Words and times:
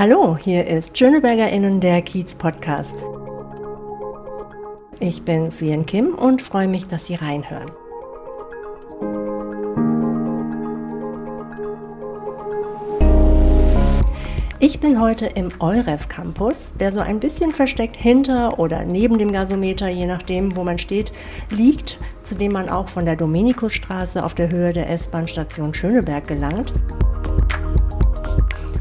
Hallo, 0.00 0.34
hier 0.34 0.66
ist 0.66 0.96
SchönebergerInnen 0.96 1.78
der 1.78 2.00
Kiez 2.00 2.34
Podcast. 2.34 3.04
Ich 4.98 5.26
bin 5.26 5.50
Suyen 5.50 5.84
Kim 5.84 6.14
und 6.14 6.40
freue 6.40 6.68
mich, 6.68 6.86
dass 6.86 7.04
Sie 7.04 7.16
reinhören. 7.16 7.70
Ich 14.58 14.80
bin 14.80 14.98
heute 14.98 15.26
im 15.26 15.50
Euref 15.60 16.08
Campus, 16.08 16.72
der 16.80 16.94
so 16.94 17.00
ein 17.00 17.20
bisschen 17.20 17.52
versteckt 17.52 17.96
hinter 17.96 18.58
oder 18.58 18.86
neben 18.86 19.18
dem 19.18 19.32
Gasometer, 19.32 19.90
je 19.90 20.06
nachdem, 20.06 20.56
wo 20.56 20.64
man 20.64 20.78
steht, 20.78 21.12
liegt, 21.50 21.98
zu 22.22 22.34
dem 22.36 22.52
man 22.52 22.70
auch 22.70 22.88
von 22.88 23.04
der 23.04 23.16
Dominikusstraße 23.16 24.24
auf 24.24 24.32
der 24.32 24.48
Höhe 24.48 24.72
der 24.72 24.88
S-Bahn-Station 24.88 25.74
Schöneberg 25.74 26.26
gelangt. 26.26 26.72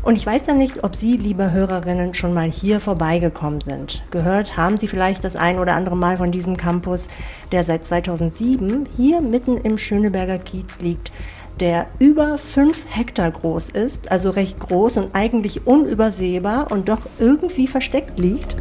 Und 0.09 0.16
ich 0.16 0.26
weiß 0.26 0.48
ja 0.48 0.55
nicht, 0.55 0.84
ob 0.84 0.95
Sie, 0.95 1.18
liebe 1.18 1.52
Hörerinnen, 1.52 2.16
schon 2.16 2.34
mal 2.34 2.50
hier 2.50 2.80
vorbeigekommen 2.80 3.62
sind. 3.62 4.02
Gehört 4.09 4.58
haben 4.58 4.76
Sie 4.76 4.88
vielleicht 4.88 5.23
das 5.23 5.36
ein 5.36 5.59
oder 5.59 5.76
andere 5.76 5.95
Mal 5.95 6.17
von 6.17 6.31
diesem 6.31 6.58
Campus, 6.58 7.08
der 7.52 7.63
seit 7.63 7.86
2007 7.86 8.88
hier 8.98 9.22
mitten 9.22 9.58
im 9.58 9.77
Schöneberger 9.77 10.40
Kiez 10.40 10.80
liegt, 10.80 11.12
der 11.59 11.86
über 12.00 12.40
fünf 12.40 12.88
Hektar 12.90 13.30
groß 13.30 13.70
ist, 13.70 14.12
also 14.12 14.31
recht 14.31 14.59
groß 14.59 14.98
und 14.98 15.14
eigentlich 15.14 15.67
unübersehbar 15.67 16.72
und 16.72 16.89
doch 16.89 17.02
irgendwie 17.20 17.67
versteckt 17.67 18.17
liegt. 18.17 18.55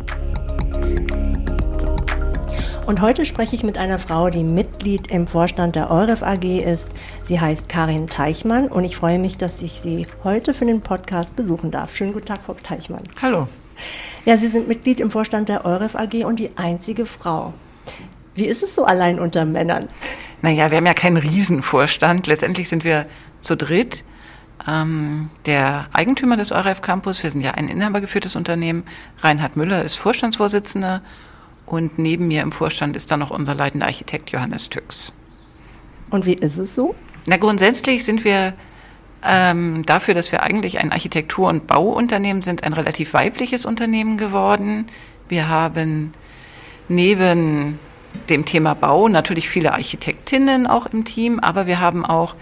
Und 2.89 3.03
heute 3.03 3.27
spreche 3.27 3.55
ich 3.55 3.65
mit 3.65 3.77
einer 3.77 3.99
Frau, 3.99 4.31
die 4.31 4.43
Mitglied 4.43 5.11
im 5.11 5.27
Vorstand 5.27 5.77
der 5.77 5.91
EUREF 5.91 6.23
AG 6.23 6.61
ist. 6.65 6.89
Sie 7.23 7.39
heißt 7.39 7.69
Karin 7.69 8.07
Teichmann 8.09 8.67
und 8.67 8.83
ich 8.85 8.97
freue 8.97 9.19
mich, 9.19 9.37
dass 9.37 9.61
ich 9.61 9.83
Sie 9.83 10.07
heute 10.25 10.55
für 10.55 10.65
den 10.65 10.81
Podcast 10.81 11.37
besuchen 11.37 11.71
darf. 11.71 11.95
Schönen 11.95 12.15
guten 12.15 12.25
Tag, 12.25 12.41
Frau 12.47 12.55
Teichmann. 12.55 13.03
Hallo. 13.21 13.47
Ja, 14.25 14.39
Sie 14.39 14.49
sind 14.49 14.69
Mitglied 14.69 15.01
im 15.01 15.11
Vorstand 15.11 15.51
der 15.51 15.67
EUREF 15.67 15.97
AG 15.97 16.25
und 16.25 16.39
die 16.39 16.49
einzige 16.57 17.05
Frau. 17.05 17.53
Wie 18.35 18.47
ist 18.47 18.63
es 18.63 18.75
so 18.75 18.87
allein 18.87 19.21
unter 19.21 19.45
Männern? 19.45 19.91
Naja, 20.41 20.71
wir 20.71 20.79
haben 20.79 20.87
ja 20.87 20.95
keinen 20.95 21.19
Riesenvorstand. 21.19 22.27
Letztendlich 22.27 22.71
sind 22.71 22.85
wir 22.85 23.05
zu 23.43 23.55
dritt. 23.55 24.03
Ähm, 24.67 25.29
der 25.45 25.89
Eigentümer 25.93 26.39
des 26.39 26.53
EUREF 26.53 26.81
Campus, 26.81 27.23
wir 27.23 27.31
sind 27.31 27.43
ja 27.43 27.51
ein 27.51 27.69
inhabergeführtes 27.69 28.35
Unternehmen, 28.35 28.85
Reinhard 29.21 29.57
Müller 29.57 29.85
ist 29.85 29.97
Vorstandsvorsitzender 29.97 31.03
und 31.71 31.99
neben 31.99 32.29
mir 32.29 32.43
im 32.43 32.53
Vorstand 32.53 32.97
ist 32.97 33.11
dann 33.11 33.21
noch 33.21 33.31
unser 33.31 33.55
leitender 33.55 33.87
Architekt 33.87 34.31
Johannes 34.31 34.71
Tüx. 34.71 35.13
Und 36.11 36.27
wie 36.27 36.35
ist 36.35 36.59
es 36.59 36.75
so? 36.75 36.95
Na, 37.27 37.37
grundsätzlich 37.37 38.05
sind 38.05 38.25
wir 38.25 38.55
ähm, 39.23 39.85
dafür, 39.85 40.15
dass 40.15 40.33
wir 40.33 40.43
eigentlich 40.43 40.79
ein 40.79 40.93
Architektur- 40.93 41.49
und 41.49 41.67
Bauunternehmen 41.67 42.43
sind, 42.43 42.65
ein 42.65 42.73
relativ 42.73 43.13
weibliches 43.15 43.67
Unternehmen 43.67 44.17
geworden. 44.17 44.87
Wir 45.29 45.49
haben 45.49 46.13
neben 46.89 47.79
dem 48.29 48.45
Thema 48.45 48.75
Bau 48.75 49.09
natürlich 49.09 49.49
viele 49.49 49.73
Architektinnen 49.73 50.67
auch 50.67 50.87
im 50.87 51.05
Team, 51.05 51.41
aber 51.41 51.67
wir 51.67 51.81
haben 51.81 52.05
auch 52.05 52.35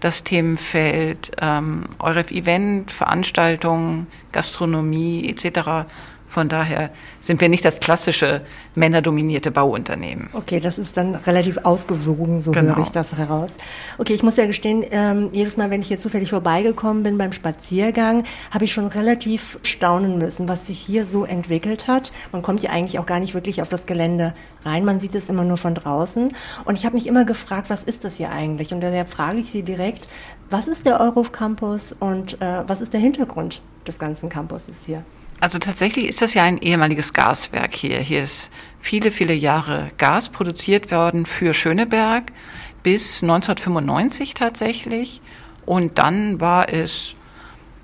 das 0.00 0.24
Themenfeld 0.24 1.32
ähm, 1.42 1.84
EUREF 1.98 2.30
Event, 2.30 2.90
Veranstaltungen, 2.90 4.06
Gastronomie 4.32 5.28
etc. 5.28 5.86
Von 6.30 6.48
daher 6.48 6.90
sind 7.18 7.40
wir 7.40 7.48
nicht 7.48 7.64
das 7.64 7.80
klassische 7.80 8.42
männerdominierte 8.76 9.50
Bauunternehmen. 9.50 10.30
Okay, 10.32 10.60
das 10.60 10.78
ist 10.78 10.96
dann 10.96 11.16
relativ 11.16 11.58
ausgewogen, 11.64 12.40
so 12.40 12.52
genau. 12.52 12.76
höre 12.76 12.84
ich 12.84 12.90
das 12.90 13.14
heraus. 13.14 13.56
Okay, 13.98 14.14
ich 14.14 14.22
muss 14.22 14.36
ja 14.36 14.46
gestehen, 14.46 14.84
ähm, 14.92 15.30
jedes 15.32 15.56
Mal, 15.56 15.70
wenn 15.70 15.80
ich 15.80 15.88
hier 15.88 15.98
zufällig 15.98 16.30
vorbeigekommen 16.30 17.02
bin 17.02 17.18
beim 17.18 17.32
Spaziergang, 17.32 18.22
habe 18.52 18.64
ich 18.64 18.72
schon 18.72 18.86
relativ 18.86 19.58
staunen 19.64 20.18
müssen, 20.18 20.48
was 20.48 20.68
sich 20.68 20.78
hier 20.78 21.04
so 21.04 21.24
entwickelt 21.24 21.88
hat. 21.88 22.12
Man 22.30 22.42
kommt 22.42 22.62
ja 22.62 22.70
eigentlich 22.70 23.00
auch 23.00 23.06
gar 23.06 23.18
nicht 23.18 23.34
wirklich 23.34 23.60
auf 23.60 23.68
das 23.68 23.86
Gelände 23.86 24.32
rein, 24.64 24.84
man 24.84 25.00
sieht 25.00 25.16
es 25.16 25.30
immer 25.30 25.42
nur 25.42 25.56
von 25.56 25.74
draußen. 25.74 26.30
Und 26.64 26.78
ich 26.78 26.86
habe 26.86 26.94
mich 26.94 27.08
immer 27.08 27.24
gefragt, 27.24 27.70
was 27.70 27.82
ist 27.82 28.04
das 28.04 28.18
hier 28.18 28.30
eigentlich? 28.30 28.72
Und 28.72 28.82
daher 28.82 29.04
frage 29.04 29.38
ich 29.38 29.50
Sie 29.50 29.64
direkt, 29.64 30.06
was 30.48 30.68
ist 30.68 30.86
der 30.86 31.00
Euroof 31.00 31.32
Campus 31.32 31.92
und 31.92 32.40
äh, 32.40 32.62
was 32.68 32.80
ist 32.80 32.92
der 32.92 33.00
Hintergrund 33.00 33.62
des 33.84 33.98
ganzen 33.98 34.28
Campuses 34.28 34.76
hier? 34.86 35.02
Also 35.40 35.58
tatsächlich 35.58 36.06
ist 36.06 36.20
das 36.20 36.34
ja 36.34 36.44
ein 36.44 36.58
ehemaliges 36.58 37.14
Gaswerk 37.14 37.74
hier. 37.74 37.98
Hier 37.98 38.22
ist 38.22 38.52
viele, 38.78 39.10
viele 39.10 39.32
Jahre 39.32 39.88
Gas 39.96 40.28
produziert 40.28 40.90
worden 40.92 41.24
für 41.24 41.54
Schöneberg 41.54 42.30
bis 42.82 43.22
1995 43.22 44.34
tatsächlich. 44.34 45.22
Und 45.64 45.98
dann 45.98 46.42
war 46.42 46.68
es 46.70 47.14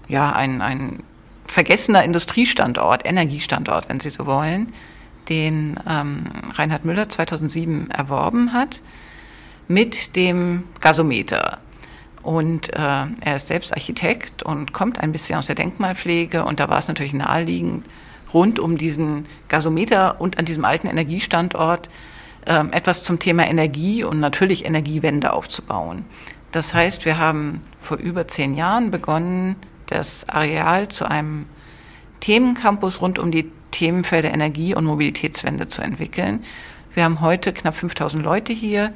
ja 0.07 0.33
ein, 0.33 0.61
ein 0.61 1.03
vergessener 1.47 2.05
Industriestandort, 2.05 3.07
Energiestandort, 3.07 3.89
wenn 3.89 4.01
Sie 4.01 4.11
so 4.11 4.27
wollen, 4.27 4.73
den 5.31 5.81
ähm, 5.89 6.25
Reinhard 6.55 6.85
Müller 6.85 7.09
2007 7.09 7.91
erworben 7.91 8.53
hat 8.53 8.83
mit 9.67 10.15
dem 10.15 10.65
Gasometer. 10.81 11.59
Und 12.27 12.75
äh, 12.75 13.05
er 13.21 13.37
ist 13.37 13.47
selbst 13.47 13.73
Architekt 13.73 14.43
und 14.43 14.73
kommt 14.73 14.99
ein 14.99 15.13
bisschen 15.13 15.39
aus 15.39 15.47
der 15.47 15.55
Denkmalpflege. 15.55 16.45
Und 16.45 16.59
da 16.59 16.69
war 16.69 16.79
es 16.79 16.89
natürlich 16.89 17.15
naheliegend, 17.15 17.87
rund 18.35 18.59
um 18.59 18.77
diesen 18.77 19.27
Gasometer 19.47 20.21
und 20.21 20.37
an 20.37 20.45
diesem 20.45 20.65
alten 20.65 20.89
Energiestandort 20.89 21.89
äh, 22.45 22.65
etwas 22.73 23.05
zum 23.05 23.21
Thema 23.21 23.47
Energie 23.47 24.03
und 24.03 24.19
natürlich 24.19 24.67
Energiewende 24.67 25.33
aufzubauen. 25.33 26.05
Das 26.51 26.75
heißt, 26.75 27.05
wir 27.05 27.19
haben 27.19 27.61
vor 27.79 27.99
über 27.99 28.27
zehn 28.27 28.57
Jahren 28.57 28.91
begonnen, 28.91 29.55
das 29.87 30.29
Areal 30.29 30.89
zu 30.89 31.09
einem 31.09 31.47
Themencampus 32.19 33.01
rund 33.01 33.21
um 33.21 33.31
die 33.31 33.53
Themenfelder 33.71 34.35
Energie 34.35 34.75
und 34.75 34.85
Mobilitätswende 34.85 35.69
zu 35.69 35.81
entwickeln. 35.81 36.43
Wir 36.93 37.05
haben 37.05 37.21
heute 37.21 37.53
knapp 37.53 37.77
5000 37.77 38.25
Leute 38.25 38.53
hier 38.53 38.93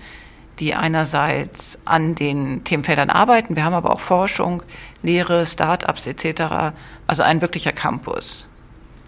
die 0.59 0.75
einerseits 0.75 1.79
an 1.85 2.15
den 2.15 2.65
Themenfeldern 2.65 3.11
arbeiten, 3.11 3.57
wir 3.57 3.65
haben 3.65 3.75
aber 3.75 3.93
auch 3.93 4.01
Forschung, 4.01 4.63
Lehre, 5.03 5.47
Start-ups 5.47 6.07
etc., 6.07 6.73
also 7.07 7.23
ein 7.23 7.41
wirklicher 7.41 7.73
Campus. 7.73 8.47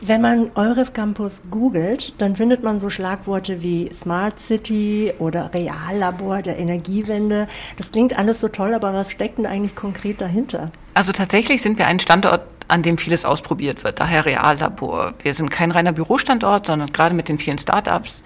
Wenn 0.04 0.20
man 0.20 0.50
Euref 0.56 0.94
Campus 0.94 1.42
googelt, 1.48 2.14
dann 2.18 2.34
findet 2.34 2.64
man 2.64 2.80
so 2.80 2.90
Schlagworte 2.90 3.62
wie 3.62 3.88
Smart 3.94 4.40
City 4.40 5.12
oder 5.20 5.54
Reallabor 5.54 6.42
der 6.42 6.58
Energiewende. 6.58 7.46
Das 7.76 7.92
klingt 7.92 8.18
alles 8.18 8.40
so 8.40 8.48
toll, 8.48 8.74
aber 8.74 8.92
was 8.92 9.12
steckt 9.12 9.38
denn 9.38 9.46
eigentlich 9.46 9.76
konkret 9.76 10.20
dahinter? 10.20 10.72
Also 10.94 11.12
tatsächlich 11.12 11.62
sind 11.62 11.78
wir 11.78 11.86
ein 11.86 12.00
Standort, 12.00 12.42
an 12.66 12.82
dem 12.82 12.98
vieles 12.98 13.24
ausprobiert 13.24 13.84
wird, 13.84 14.00
daher 14.00 14.26
Reallabor. 14.26 15.14
Wir 15.22 15.34
sind 15.34 15.50
kein 15.50 15.70
reiner 15.70 15.92
Bürostandort, 15.92 16.66
sondern 16.66 16.92
gerade 16.92 17.14
mit 17.14 17.28
den 17.28 17.38
vielen 17.38 17.58
Start-ups 17.58 18.24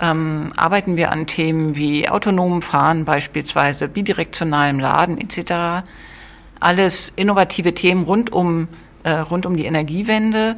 ähm, 0.00 0.52
arbeiten 0.56 0.96
wir 0.96 1.10
an 1.10 1.26
Themen 1.26 1.76
wie 1.76 2.08
autonomen 2.08 2.62
Fahren 2.62 3.04
beispielsweise, 3.04 3.88
bidirektionalem 3.88 4.78
Laden 4.78 5.18
etc. 5.18 5.84
Alles 6.58 7.12
innovative 7.16 7.74
Themen 7.74 8.04
rund 8.04 8.32
um, 8.32 8.68
äh, 9.02 9.10
rund 9.10 9.46
um 9.46 9.56
die 9.56 9.64
Energiewende, 9.64 10.56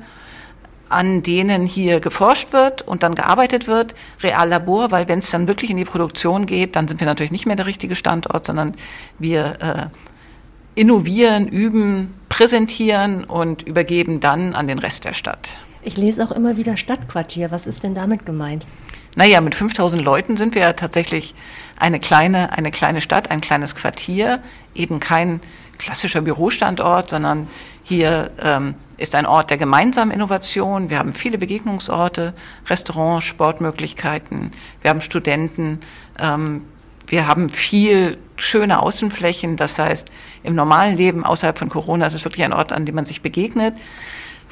an 0.88 1.22
denen 1.22 1.66
hier 1.66 2.00
geforscht 2.00 2.53
wird 2.53 2.82
und 2.82 3.03
dann 3.03 3.15
gearbeitet 3.15 3.66
wird. 3.66 3.94
Reallabor, 4.22 4.91
weil 4.91 5.09
wenn 5.09 5.21
es 5.21 5.31
dann 5.31 5.48
wirklich 5.48 5.71
in 5.71 5.76
die 5.76 5.84
Produktion 5.84 6.47
geht, 6.47 6.76
dann 6.76 6.87
sind 6.87 7.00
wir 7.00 7.06
natürlich 7.06 7.32
nicht 7.32 7.47
mehr 7.47 7.56
der 7.56 7.66
richtige 7.66 7.97
Standort, 7.97 8.47
sondern 8.47 8.75
wir 9.19 9.56
äh, 9.60 10.81
innovieren, 10.81 11.48
üben, 11.48 12.15
präsentieren 12.28 13.25
und 13.25 13.62
übergeben 13.62 14.21
dann 14.21 14.54
an 14.54 14.69
den 14.69 14.78
Rest 14.78 15.04
der 15.04 15.15
Stadt. 15.15 15.59
Ich 15.82 15.97
lese 15.97 16.25
auch 16.25 16.31
immer 16.31 16.56
wieder 16.56 16.76
Stadtquartier. 16.76 17.50
Was 17.50 17.66
ist 17.66 17.82
denn 17.82 17.94
damit 17.94 18.25
gemeint? 18.25 18.65
Naja, 19.15 19.43
mit 19.43 19.55
5000 19.55 20.03
Leuten 20.03 20.37
sind 20.39 20.55
wir 20.55 20.62
ja 20.62 20.73
tatsächlich 20.73 21.34
eine 21.78 22.00
kleine, 22.00 22.53
eine 22.53 22.71
kleine 22.71 23.03
Stadt, 23.03 23.31
ein 23.31 23.43
kleines 23.43 23.75
Quartier, 23.75 24.43
eben 24.75 25.00
kein 25.00 25.41
klassischer 25.77 26.23
Bürostandort, 26.23 27.11
sondern 27.11 27.48
hier 27.83 28.31
ähm, 28.42 28.75
ist 28.97 29.15
ein 29.15 29.27
Ort 29.27 29.51
der 29.51 29.59
gemeinsamen 29.59 30.13
Innovation. 30.13 30.89
Wir 30.89 30.98
haben 30.98 31.13
viele 31.13 31.36
Begegnungsorte, 31.36 32.33
Restaurants, 32.69 33.27
Sportmöglichkeiten, 33.27 34.53
wir 34.81 34.91
haben 34.91 35.03
Studenten, 35.03 35.81
ähm, 36.19 36.65
wir 37.07 37.27
haben 37.27 37.51
viel 37.51 38.16
schöne 38.36 38.81
Außenflächen. 38.81 39.59
Das 39.59 39.78
heißt, 39.78 40.10
im 40.42 40.54
normalen 40.54 40.97
Leben 40.97 41.25
außerhalb 41.25 41.59
von 41.59 41.69
Corona 41.69 42.07
ist 42.07 42.15
es 42.15 42.25
wirklich 42.25 42.45
ein 42.45 42.54
Ort, 42.54 42.72
an 42.72 42.86
dem 42.86 42.95
man 42.95 43.04
sich 43.04 43.21
begegnet 43.21 43.75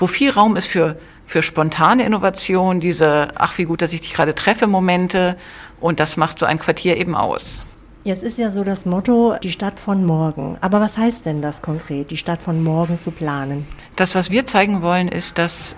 wo 0.01 0.07
viel 0.07 0.31
Raum 0.31 0.57
ist 0.57 0.67
für, 0.67 0.97
für 1.27 1.43
spontane 1.43 2.05
Innovation, 2.05 2.81
diese, 2.81 3.29
ach 3.37 3.59
wie 3.59 3.65
gut, 3.65 3.83
dass 3.83 3.93
ich 3.93 4.01
dich 4.01 4.15
gerade 4.15 4.35
treffe, 4.35 4.67
Momente. 4.67 5.37
Und 5.79 6.01
das 6.01 6.17
macht 6.17 6.39
so 6.39 6.47
ein 6.47 6.59
Quartier 6.59 6.97
eben 6.97 7.15
aus. 7.15 7.65
Jetzt 8.03 8.23
ist 8.23 8.39
ja 8.39 8.51
so 8.51 8.65
das 8.65 8.87
Motto, 8.87 9.37
die 9.43 9.53
Stadt 9.53 9.79
von 9.79 10.07
morgen. 10.07 10.57
Aber 10.63 10.81
was 10.81 10.97
heißt 10.97 11.27
denn 11.27 11.43
das 11.43 11.61
konkret, 11.61 12.11
die 12.11 12.17
Stadt 12.17 12.41
von 12.41 12.63
morgen 12.65 12.99
zu 12.99 13.11
planen? 13.11 13.67
Das, 13.97 14.15
was 14.15 14.31
wir 14.31 14.47
zeigen 14.47 14.81
wollen, 14.81 15.09
ist, 15.09 15.37
dass 15.37 15.77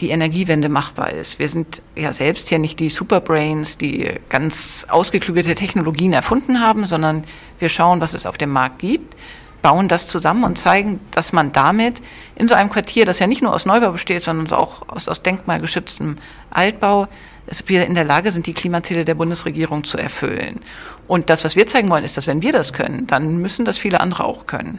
die 0.00 0.08
Energiewende 0.08 0.70
machbar 0.70 1.12
ist. 1.12 1.38
Wir 1.38 1.48
sind 1.48 1.82
ja 1.94 2.12
selbst 2.14 2.48
hier 2.48 2.58
nicht 2.58 2.80
die 2.80 2.88
Superbrains, 2.88 3.76
die 3.76 4.10
ganz 4.30 4.86
ausgeklügelte 4.88 5.54
Technologien 5.54 6.14
erfunden 6.14 6.60
haben, 6.60 6.86
sondern 6.86 7.24
wir 7.58 7.68
schauen, 7.68 8.00
was 8.00 8.14
es 8.14 8.24
auf 8.24 8.38
dem 8.38 8.50
Markt 8.50 8.78
gibt 8.78 9.14
bauen 9.66 9.88
das 9.88 10.06
zusammen 10.06 10.44
und 10.44 10.56
zeigen, 10.58 11.00
dass 11.10 11.32
man 11.32 11.50
damit 11.50 12.00
in 12.36 12.46
so 12.46 12.54
einem 12.54 12.70
Quartier, 12.70 13.04
das 13.04 13.18
ja 13.18 13.26
nicht 13.26 13.42
nur 13.42 13.52
aus 13.52 13.66
Neubau 13.66 13.90
besteht, 13.90 14.22
sondern 14.22 14.56
auch 14.56 14.88
aus, 14.88 15.08
aus 15.08 15.22
denkmalgeschütztem 15.22 16.18
Altbau, 16.50 17.08
dass 17.48 17.68
wir 17.68 17.84
in 17.84 17.96
der 17.96 18.04
Lage 18.04 18.30
sind, 18.30 18.46
die 18.46 18.54
Klimaziele 18.54 19.04
der 19.04 19.16
Bundesregierung 19.16 19.82
zu 19.82 19.98
erfüllen. 19.98 20.60
Und 21.08 21.30
das, 21.30 21.44
was 21.44 21.56
wir 21.56 21.66
zeigen 21.66 21.88
wollen, 21.88 22.04
ist, 22.04 22.16
dass 22.16 22.28
wenn 22.28 22.42
wir 22.42 22.52
das 22.52 22.74
können, 22.74 23.08
dann 23.08 23.38
müssen 23.38 23.64
das 23.64 23.76
viele 23.76 24.00
andere 24.00 24.26
auch 24.26 24.46
können. 24.46 24.78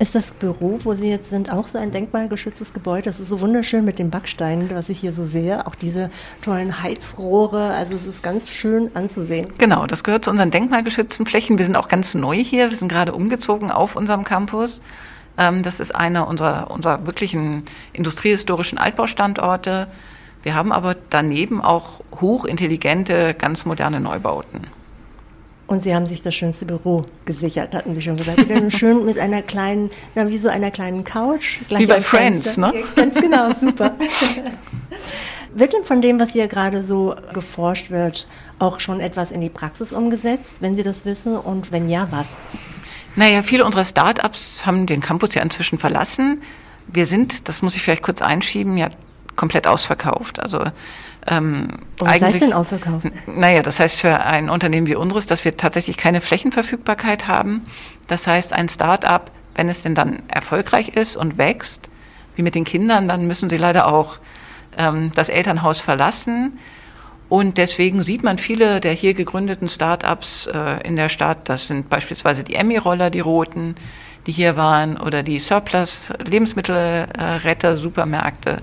Ist 0.00 0.14
das 0.14 0.30
Büro, 0.30 0.78
wo 0.84 0.94
Sie 0.94 1.10
jetzt 1.10 1.28
sind, 1.28 1.52
auch 1.52 1.68
so 1.68 1.76
ein 1.76 1.90
denkmalgeschütztes 1.90 2.72
Gebäude? 2.72 3.02
Das 3.02 3.20
ist 3.20 3.28
so 3.28 3.42
wunderschön 3.42 3.84
mit 3.84 3.98
den 3.98 4.08
Backsteinen, 4.08 4.70
was 4.70 4.88
ich 4.88 4.98
hier 4.98 5.12
so 5.12 5.26
sehe. 5.26 5.66
Auch 5.66 5.74
diese 5.74 6.10
tollen 6.40 6.82
Heizrohre. 6.82 7.74
Also 7.74 7.92
es 7.94 8.06
ist 8.06 8.22
ganz 8.22 8.48
schön 8.48 8.90
anzusehen. 8.96 9.52
Genau, 9.58 9.84
das 9.84 10.02
gehört 10.02 10.24
zu 10.24 10.30
unseren 10.30 10.50
denkmalgeschützten 10.50 11.26
Flächen. 11.26 11.58
Wir 11.58 11.66
sind 11.66 11.76
auch 11.76 11.88
ganz 11.88 12.14
neu 12.14 12.36
hier. 12.36 12.70
Wir 12.70 12.78
sind 12.78 12.88
gerade 12.88 13.12
umgezogen 13.12 13.70
auf 13.70 13.94
unserem 13.94 14.24
Campus. 14.24 14.80
Ähm, 15.36 15.62
das 15.62 15.80
ist 15.80 15.94
einer 15.94 16.28
unserer, 16.28 16.70
unserer 16.70 17.04
wirklichen 17.04 17.64
industriehistorischen 17.92 18.78
Altbaustandorte. 18.78 19.86
Wir 20.42 20.54
haben 20.54 20.72
aber 20.72 20.96
daneben 21.10 21.60
auch 21.60 22.00
hochintelligente, 22.22 23.34
ganz 23.34 23.66
moderne 23.66 24.00
Neubauten. 24.00 24.66
Und 25.70 25.84
Sie 25.84 25.94
haben 25.94 26.04
sich 26.04 26.20
das 26.20 26.34
schönste 26.34 26.66
Büro 26.66 27.04
gesichert, 27.26 27.76
hatten 27.76 27.94
Sie 27.94 28.02
schon 28.02 28.16
gesagt. 28.16 28.40
schön 28.76 29.04
mit 29.04 29.20
einer 29.20 29.40
kleinen, 29.40 29.88
na, 30.16 30.28
wie 30.28 30.36
so 30.36 30.48
einer 30.48 30.72
kleinen 30.72 31.04
Couch. 31.04 31.60
Wie 31.68 31.86
bei 31.86 32.00
Friends, 32.00 32.56
Fenster. 32.56 32.72
ne? 32.72 32.82
Ganz 32.96 33.14
genau, 33.14 33.52
super. 33.52 33.94
wird 35.54 35.72
denn 35.72 35.84
von 35.84 36.00
dem, 36.02 36.18
was 36.18 36.32
hier 36.32 36.48
gerade 36.48 36.82
so 36.82 37.14
geforscht 37.32 37.92
wird, 37.92 38.26
auch 38.58 38.80
schon 38.80 38.98
etwas 38.98 39.30
in 39.30 39.40
die 39.40 39.48
Praxis 39.48 39.92
umgesetzt, 39.92 40.56
wenn 40.60 40.74
Sie 40.74 40.82
das 40.82 41.04
wissen? 41.04 41.36
Und 41.36 41.70
wenn 41.70 41.88
ja, 41.88 42.08
was? 42.10 42.30
Naja, 43.14 43.44
viele 43.44 43.64
unserer 43.64 43.84
Start-ups 43.84 44.66
haben 44.66 44.86
den 44.86 45.00
Campus 45.00 45.34
ja 45.34 45.42
inzwischen 45.42 45.78
verlassen. 45.78 46.42
Wir 46.88 47.06
sind, 47.06 47.48
das 47.48 47.62
muss 47.62 47.76
ich 47.76 47.82
vielleicht 47.82 48.02
kurz 48.02 48.22
einschieben, 48.22 48.76
ja 48.76 48.90
komplett 49.36 49.68
ausverkauft. 49.68 50.40
Also 50.40 50.64
ähm, 51.26 51.68
Was 51.98 52.20
heißt 52.20 52.40
denn 52.40 52.52
ausverkauft? 52.52 53.06
Naja, 53.26 53.62
das 53.62 53.80
heißt 53.80 54.00
für 54.00 54.24
ein 54.24 54.50
Unternehmen 54.50 54.86
wie 54.86 54.94
unseres, 54.94 55.26
dass 55.26 55.44
wir 55.44 55.56
tatsächlich 55.56 55.96
keine 55.96 56.20
Flächenverfügbarkeit 56.20 57.26
haben. 57.28 57.66
Das 58.06 58.26
heißt, 58.26 58.52
ein 58.52 58.68
Start-up, 58.68 59.30
wenn 59.54 59.68
es 59.68 59.82
denn 59.82 59.94
dann 59.94 60.22
erfolgreich 60.28 60.90
ist 60.90 61.16
und 61.16 61.38
wächst, 61.38 61.90
wie 62.36 62.42
mit 62.42 62.54
den 62.54 62.64
Kindern, 62.64 63.08
dann 63.08 63.26
müssen 63.26 63.50
sie 63.50 63.58
leider 63.58 63.86
auch 63.86 64.18
ähm, 64.78 65.10
das 65.14 65.28
Elternhaus 65.28 65.80
verlassen. 65.80 66.58
Und 67.28 67.58
deswegen 67.58 68.02
sieht 68.02 68.22
man 68.24 68.38
viele 68.38 68.80
der 68.80 68.92
hier 68.92 69.12
gegründeten 69.14 69.68
Start-ups 69.68 70.46
äh, 70.46 70.80
in 70.84 70.96
der 70.96 71.08
Stadt. 71.08 71.48
Das 71.48 71.68
sind 71.68 71.88
beispielsweise 71.88 72.42
die 72.42 72.56
Emmy-Roller, 72.56 73.10
die 73.10 73.20
roten, 73.20 73.76
die 74.26 74.32
hier 74.32 74.56
waren, 74.56 74.96
oder 74.96 75.22
die 75.22 75.38
Surplus-Lebensmittelretter, 75.38 77.76
Supermärkte. 77.76 78.56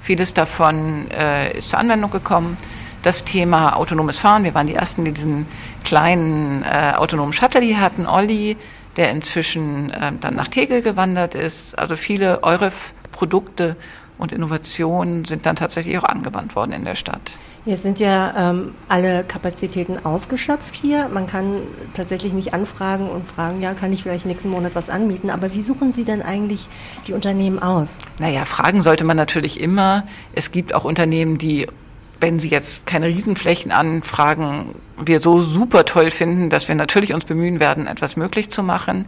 Vieles 0.00 0.34
davon 0.34 1.10
äh, 1.10 1.58
ist 1.58 1.70
zur 1.70 1.78
Anwendung 1.78 2.10
gekommen. 2.10 2.56
Das 3.02 3.24
Thema 3.24 3.76
autonomes 3.76 4.18
Fahren, 4.18 4.44
wir 4.44 4.54
waren 4.54 4.66
die 4.66 4.74
Ersten, 4.74 5.04
die 5.04 5.12
diesen 5.12 5.46
kleinen 5.84 6.62
äh, 6.64 6.92
autonomen 6.96 7.32
Shuttle 7.32 7.60
hier 7.60 7.80
hatten, 7.80 8.06
Olli, 8.06 8.56
der 8.96 9.10
inzwischen 9.10 9.90
äh, 9.90 10.12
dann 10.20 10.34
nach 10.34 10.48
Tegel 10.48 10.82
gewandert 10.82 11.34
ist. 11.34 11.78
Also 11.78 11.96
viele 11.96 12.42
EUREF-Produkte 12.42 13.76
und 14.18 14.32
Innovationen 14.32 15.24
sind 15.24 15.46
dann 15.46 15.56
tatsächlich 15.56 15.96
auch 15.98 16.04
angewandt 16.04 16.54
worden 16.54 16.72
in 16.72 16.84
der 16.84 16.94
Stadt. 16.94 17.38
Jetzt 17.66 17.82
sind 17.82 18.00
ja 18.00 18.50
ähm, 18.50 18.74
alle 18.88 19.22
Kapazitäten 19.22 20.04
ausgeschöpft 20.04 20.74
hier. 20.74 21.08
Man 21.08 21.26
kann 21.26 21.62
tatsächlich 21.92 22.32
nicht 22.32 22.54
anfragen 22.54 23.10
und 23.10 23.26
fragen, 23.26 23.60
ja, 23.60 23.74
kann 23.74 23.92
ich 23.92 24.02
vielleicht 24.02 24.24
nächsten 24.24 24.48
Monat 24.48 24.74
was 24.74 24.88
anmieten. 24.88 25.28
Aber 25.28 25.52
wie 25.52 25.62
suchen 25.62 25.92
Sie 25.92 26.04
denn 26.04 26.22
eigentlich 26.22 26.68
die 27.06 27.12
Unternehmen 27.12 27.58
aus? 27.58 27.98
Naja, 28.18 28.46
fragen 28.46 28.80
sollte 28.80 29.04
man 29.04 29.18
natürlich 29.18 29.60
immer. 29.60 30.06
Es 30.32 30.52
gibt 30.52 30.74
auch 30.74 30.84
Unternehmen, 30.84 31.36
die, 31.36 31.66
wenn 32.18 32.38
sie 32.38 32.48
jetzt 32.48 32.86
keine 32.86 33.08
Riesenflächen 33.08 33.72
anfragen, 33.72 34.74
wir 34.96 35.20
so 35.20 35.42
super 35.42 35.84
toll 35.84 36.10
finden, 36.10 36.48
dass 36.48 36.66
wir 36.66 36.74
natürlich 36.74 37.12
uns 37.12 37.26
bemühen 37.26 37.60
werden, 37.60 37.86
etwas 37.86 38.16
möglich 38.16 38.48
zu 38.50 38.62
machen. 38.62 39.04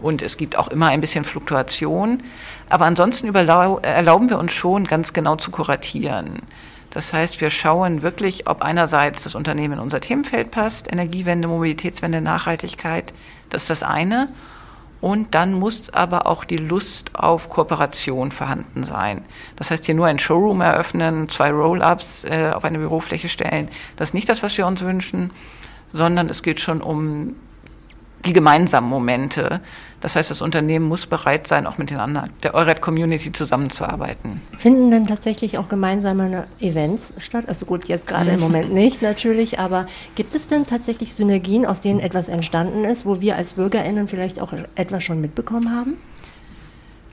Und 0.00 0.22
es 0.22 0.36
gibt 0.36 0.58
auch 0.58 0.66
immer 0.66 0.88
ein 0.88 1.00
bisschen 1.00 1.22
Fluktuation. 1.22 2.20
Aber 2.68 2.84
ansonsten 2.84 3.32
erlauben 3.32 4.28
wir 4.28 4.40
uns 4.40 4.52
schon, 4.52 4.88
ganz 4.88 5.12
genau 5.12 5.36
zu 5.36 5.52
kuratieren. 5.52 6.42
Das 6.92 7.14
heißt, 7.14 7.40
wir 7.40 7.48
schauen 7.48 8.02
wirklich, 8.02 8.46
ob 8.46 8.62
einerseits 8.62 9.22
das 9.22 9.34
Unternehmen 9.34 9.74
in 9.74 9.78
unser 9.78 10.00
Themenfeld 10.00 10.50
passt, 10.50 10.92
Energiewende, 10.92 11.48
Mobilitätswende, 11.48 12.20
Nachhaltigkeit, 12.20 13.14
das 13.48 13.62
ist 13.62 13.70
das 13.70 13.82
eine. 13.82 14.28
Und 15.00 15.34
dann 15.34 15.54
muss 15.54 15.90
aber 15.90 16.26
auch 16.28 16.44
die 16.44 16.58
Lust 16.58 17.16
auf 17.16 17.48
Kooperation 17.48 18.30
vorhanden 18.30 18.84
sein. 18.84 19.24
Das 19.56 19.70
heißt, 19.70 19.86
hier 19.86 19.96
nur 19.96 20.06
ein 20.06 20.20
Showroom 20.20 20.60
eröffnen, 20.60 21.28
zwei 21.28 21.50
Roll-ups 21.50 22.24
äh, 22.24 22.52
auf 22.54 22.64
eine 22.64 22.78
Bürofläche 22.78 23.28
stellen, 23.28 23.68
das 23.96 24.10
ist 24.10 24.14
nicht 24.14 24.28
das, 24.28 24.42
was 24.42 24.56
wir 24.56 24.66
uns 24.66 24.82
wünschen, 24.84 25.32
sondern 25.92 26.28
es 26.28 26.42
geht 26.42 26.60
schon 26.60 26.82
um 26.82 27.34
die 28.24 28.32
gemeinsamen 28.32 28.88
Momente. 28.88 29.60
Das 30.00 30.16
heißt, 30.16 30.30
das 30.30 30.42
Unternehmen 30.42 30.86
muss 30.86 31.06
bereit 31.06 31.46
sein, 31.46 31.66
auch 31.66 31.78
mit 31.78 31.90
den 31.90 31.98
anderen, 31.98 32.30
der 32.42 32.54
EUREF-Community 32.54 33.32
zusammenzuarbeiten. 33.32 34.40
Finden 34.58 34.90
denn 34.90 35.06
tatsächlich 35.06 35.58
auch 35.58 35.68
gemeinsame 35.68 36.46
Events 36.60 37.14
statt? 37.18 37.44
Also 37.48 37.66
gut, 37.66 37.86
jetzt 37.86 38.06
gerade 38.06 38.30
im 38.30 38.40
Moment 38.40 38.72
nicht 38.72 39.02
natürlich, 39.02 39.58
aber 39.58 39.86
gibt 40.14 40.34
es 40.34 40.48
denn 40.48 40.66
tatsächlich 40.66 41.14
Synergien, 41.14 41.66
aus 41.66 41.80
denen 41.80 42.00
etwas 42.00 42.28
entstanden 42.28 42.84
ist, 42.84 43.06
wo 43.06 43.20
wir 43.20 43.36
als 43.36 43.54
BürgerInnen 43.54 44.06
vielleicht 44.06 44.40
auch 44.40 44.52
etwas 44.74 45.04
schon 45.04 45.20
mitbekommen 45.20 45.74
haben? 45.74 45.96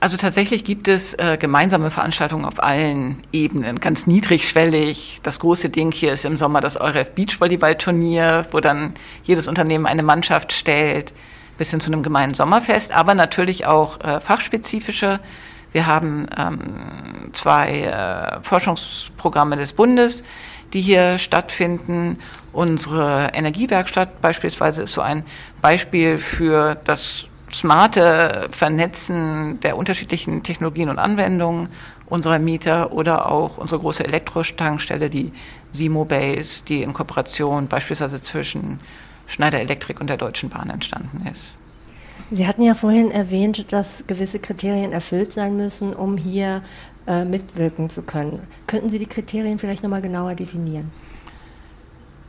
Also 0.02 0.16
tatsächlich 0.16 0.64
gibt 0.64 0.88
es 0.88 1.12
äh, 1.12 1.36
gemeinsame 1.38 1.90
Veranstaltungen 1.90 2.46
auf 2.46 2.62
allen 2.62 3.22
Ebenen, 3.32 3.80
ganz 3.80 4.06
niedrigschwellig. 4.06 5.20
Das 5.22 5.40
große 5.40 5.68
Ding 5.68 5.92
hier 5.92 6.14
ist 6.14 6.24
im 6.24 6.38
Sommer 6.38 6.62
das 6.62 6.80
EUREF 6.80 7.10
Beachvolleyball-Turnier, 7.10 8.46
wo 8.50 8.60
dann 8.60 8.94
jedes 9.24 9.46
Unternehmen 9.46 9.84
eine 9.84 10.02
Mannschaft 10.02 10.54
stellt, 10.54 11.12
bis 11.58 11.70
hin 11.70 11.80
zu 11.80 11.92
einem 11.92 12.02
gemeinen 12.02 12.32
Sommerfest, 12.32 12.92
aber 12.92 13.14
natürlich 13.14 13.66
auch 13.66 14.00
äh, 14.00 14.20
fachspezifische. 14.20 15.20
Wir 15.72 15.86
haben 15.86 16.26
ähm, 16.36 17.30
zwei 17.32 17.80
äh, 17.82 18.42
Forschungsprogramme 18.42 19.58
des 19.58 19.74
Bundes, 19.74 20.24
die 20.72 20.80
hier 20.80 21.18
stattfinden. 21.18 22.18
Unsere 22.52 23.32
Energiewerkstatt 23.34 24.22
beispielsweise 24.22 24.84
ist 24.84 24.94
so 24.94 25.02
ein 25.02 25.24
Beispiel 25.60 26.16
für 26.16 26.76
das 26.84 27.29
smarte 27.52 28.48
Vernetzen 28.50 29.60
der 29.60 29.76
unterschiedlichen 29.76 30.42
Technologien 30.42 30.88
und 30.88 30.98
Anwendungen 30.98 31.68
unserer 32.06 32.38
Mieter 32.38 32.92
oder 32.92 33.30
auch 33.30 33.58
unsere 33.58 33.80
große 33.80 34.04
Elektrotankstelle, 34.04 35.10
die 35.10 35.32
Simobase, 35.72 36.64
die 36.64 36.82
in 36.82 36.92
Kooperation 36.92 37.68
beispielsweise 37.68 38.20
zwischen 38.22 38.80
Schneider 39.26 39.60
Elektrik 39.60 40.00
und 40.00 40.08
der 40.08 40.16
Deutschen 40.16 40.50
Bahn 40.50 40.70
entstanden 40.70 41.26
ist. 41.30 41.58
Sie 42.32 42.46
hatten 42.46 42.62
ja 42.62 42.74
vorhin 42.74 43.10
erwähnt, 43.10 43.72
dass 43.72 44.04
gewisse 44.06 44.38
Kriterien 44.38 44.92
erfüllt 44.92 45.32
sein 45.32 45.56
müssen, 45.56 45.94
um 45.94 46.16
hier 46.16 46.62
äh, 47.06 47.24
mitwirken 47.24 47.90
zu 47.90 48.02
können. 48.02 48.40
Könnten 48.66 48.88
Sie 48.88 48.98
die 48.98 49.06
Kriterien 49.06 49.58
vielleicht 49.58 49.82
nochmal 49.82 50.02
genauer 50.02 50.34
definieren? 50.34 50.92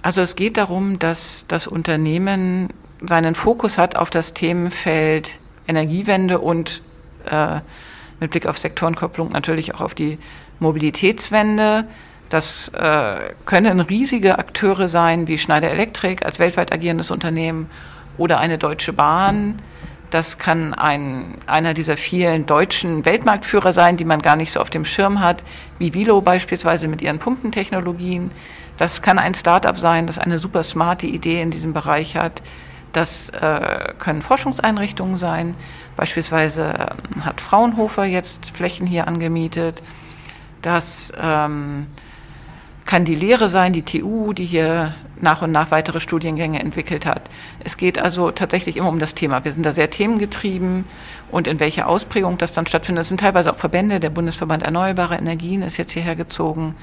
Also 0.01 0.21
es 0.21 0.35
geht 0.35 0.57
darum, 0.57 0.97
dass 0.97 1.45
das 1.47 1.67
Unternehmen 1.67 2.69
seinen 3.01 3.35
Fokus 3.35 3.77
hat 3.77 3.95
auf 3.95 4.09
das 4.09 4.33
Themenfeld 4.33 5.39
Energiewende 5.67 6.39
und 6.39 6.81
äh, 7.25 7.59
mit 8.19 8.31
Blick 8.31 8.45
auf 8.47 8.57
Sektorenkopplung 8.57 9.29
natürlich 9.29 9.73
auch 9.75 9.81
auf 9.81 9.95
die 9.95 10.17
Mobilitätswende. 10.59 11.85
Das 12.29 12.69
äh, 12.69 13.33
können 13.45 13.79
riesige 13.81 14.39
Akteure 14.39 14.87
sein 14.87 15.27
wie 15.27 15.37
Schneider 15.37 15.69
Electric 15.69 16.25
als 16.25 16.39
weltweit 16.39 16.73
agierendes 16.73 17.11
Unternehmen 17.11 17.69
oder 18.17 18.39
eine 18.39 18.57
Deutsche 18.57 18.93
Bahn. 18.93 19.55
Das 20.11 20.37
kann 20.37 20.73
ein, 20.73 21.35
einer 21.47 21.73
dieser 21.73 21.95
vielen 21.95 22.45
deutschen 22.45 23.05
Weltmarktführer 23.05 23.71
sein, 23.71 23.97
die 23.97 24.05
man 24.05 24.21
gar 24.21 24.35
nicht 24.35 24.51
so 24.51 24.59
auf 24.59 24.69
dem 24.69 24.83
Schirm 24.83 25.21
hat, 25.21 25.43
wie 25.79 25.93
Vilo 25.93 26.21
beispielsweise 26.21 26.87
mit 26.87 27.01
ihren 27.01 27.19
Pumpentechnologien. 27.19 28.31
Das 28.77 29.01
kann 29.01 29.19
ein 29.19 29.33
Startup 29.33 29.77
sein, 29.77 30.07
das 30.07 30.19
eine 30.19 30.37
super 30.37 30.63
smarte 30.63 31.07
Idee 31.07 31.41
in 31.41 31.51
diesem 31.51 31.71
Bereich 31.73 32.17
hat. 32.17 32.41
Das 32.93 33.29
äh, 33.29 33.93
können 33.99 34.21
Forschungseinrichtungen 34.21 35.17
sein. 35.17 35.55
Beispielsweise 35.95 36.73
ähm, 37.15 37.25
hat 37.25 37.41
Fraunhofer 37.41 38.05
jetzt 38.05 38.51
Flächen 38.51 38.85
hier 38.85 39.07
angemietet. 39.07 39.81
Das 40.61 41.13
ähm, 41.19 41.87
kann 42.85 43.05
die 43.05 43.15
Lehre 43.15 43.49
sein, 43.49 43.73
die 43.73 43.83
TU, 43.83 44.33
die 44.33 44.45
hier 44.45 44.93
nach 45.21 45.41
und 45.41 45.51
nach 45.51 45.71
weitere 45.71 45.99
Studiengänge 45.99 46.59
entwickelt 46.59 47.05
hat. 47.05 47.29
Es 47.63 47.77
geht 47.77 47.99
also 47.99 48.31
tatsächlich 48.31 48.75
immer 48.75 48.89
um 48.89 48.99
das 48.99 49.15
Thema. 49.15 49.45
Wir 49.45 49.53
sind 49.53 49.65
da 49.65 49.71
sehr 49.71 49.89
themengetrieben 49.89 50.85
und 51.31 51.47
in 51.47 51.59
welcher 51.59 51.87
Ausprägung 51.87 52.37
das 52.37 52.51
dann 52.51 52.65
stattfindet. 52.65 53.03
Es 53.03 53.09
sind 53.09 53.21
teilweise 53.21 53.53
auch 53.53 53.57
Verbände, 53.57 53.99
der 53.99 54.09
Bundesverband 54.09 54.63
Erneuerbare 54.63 55.15
Energien 55.15 55.61
ist 55.61 55.77
jetzt 55.77 55.91
hierher 55.91 56.15
gezogen, 56.15 56.75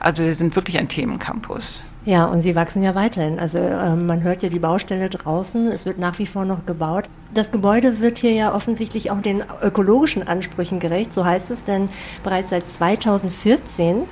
Also 0.00 0.24
wir 0.24 0.34
sind 0.34 0.56
wirklich 0.56 0.78
ein 0.78 0.88
Themencampus. 0.88 1.86
Ja, 2.04 2.26
und 2.26 2.42
Sie 2.42 2.54
wachsen 2.54 2.82
ja 2.82 2.94
weiterhin. 2.94 3.38
Also 3.38 3.58
äh, 3.58 3.96
man 3.96 4.22
hört 4.22 4.42
ja 4.42 4.50
die 4.50 4.58
Baustelle 4.58 5.08
draußen, 5.08 5.66
es 5.66 5.86
wird 5.86 5.98
nach 5.98 6.18
wie 6.18 6.26
vor 6.26 6.44
noch 6.44 6.66
gebaut. 6.66 7.04
Das 7.32 7.50
Gebäude 7.50 8.00
wird 8.00 8.18
hier 8.18 8.32
ja 8.32 8.54
offensichtlich 8.54 9.10
auch 9.10 9.20
den 9.20 9.42
ökologischen 9.62 10.26
Ansprüchen 10.26 10.80
gerecht, 10.80 11.12
so 11.12 11.24
heißt 11.24 11.50
es, 11.50 11.64
denn 11.64 11.88
bereits 12.22 12.50
seit 12.50 12.68
2014 12.68 14.02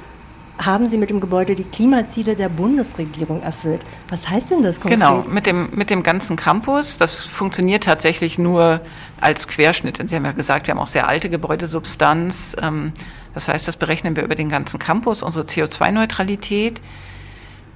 haben 0.59 0.87
Sie 0.87 0.99
mit 0.99 1.11
dem 1.11 1.21
Gebäude 1.21 1.55
die 1.55 1.65
Klimaziele 1.65 2.37
der 2.37 2.49
Bundesregierung 2.49 3.43
erfüllt. 3.43 3.83
Was 4.09 4.29
heißt 4.29 4.51
denn 4.51 4.63
das 4.63 4.81
konkret? 4.81 5.01
Genau, 5.01 5.23
mit 5.23 5.47
dem, 5.47 5.71
mit 5.73 5.91
dem 5.91 6.03
ganzen 6.03 6.37
Campus. 6.37 6.97
Das 6.97 7.25
funktioniert 7.25 7.85
tatsächlich 7.85 8.39
nur 8.39 8.81
als 9.21 9.49
Querschnitt. 9.49 9.99
Denn 9.99 10.09
Sie 10.09 10.17
haben 10.17 10.25
ja 10.25 10.33
gesagt, 10.33 10.67
wir 10.67 10.75
haben 10.75 10.81
auch 10.81 10.89
sehr 10.89 11.09
alte 11.09 11.31
Gebäudesubstanz. 11.31 12.57
Ähm, 12.63 12.93
das 13.35 13.49
heißt, 13.49 13.67
das 13.67 13.77
berechnen 13.77 14.15
wir 14.15 14.23
über 14.25 14.35
den 14.35 14.49
ganzen 14.49 14.79
Campus, 14.79 15.23
unsere 15.23 15.47
CO2-Neutralität, 15.47 16.81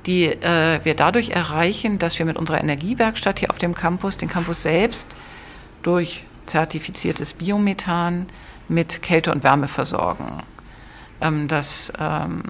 die 0.07 0.27
äh, 0.27 0.81
wir 0.85 0.95
dadurch 0.95 1.31
erreichen, 1.31 1.99
dass 1.99 2.19
wir 2.19 2.27
mit 2.27 2.37
unserer 2.37 2.61
Energiewerkstatt 2.61 3.41
hier 3.41 3.51
auf 3.51 3.59
dem 3.59 3.75
Campus, 3.75 4.17
den 4.17 4.29
Campus 4.29 4.63
selbst, 4.63 5.09
durch 5.83 6.25
zertifiziertes 6.47 7.35
Biomethan 7.35 8.27
mit 8.69 9.03
Kälte 9.03 9.33
und 9.33 9.45
Wärme 9.45 9.69
versorgen. 9.69 10.43
Ähm, 11.21 11.49
das, 11.49 11.93
ähm, 11.99 12.43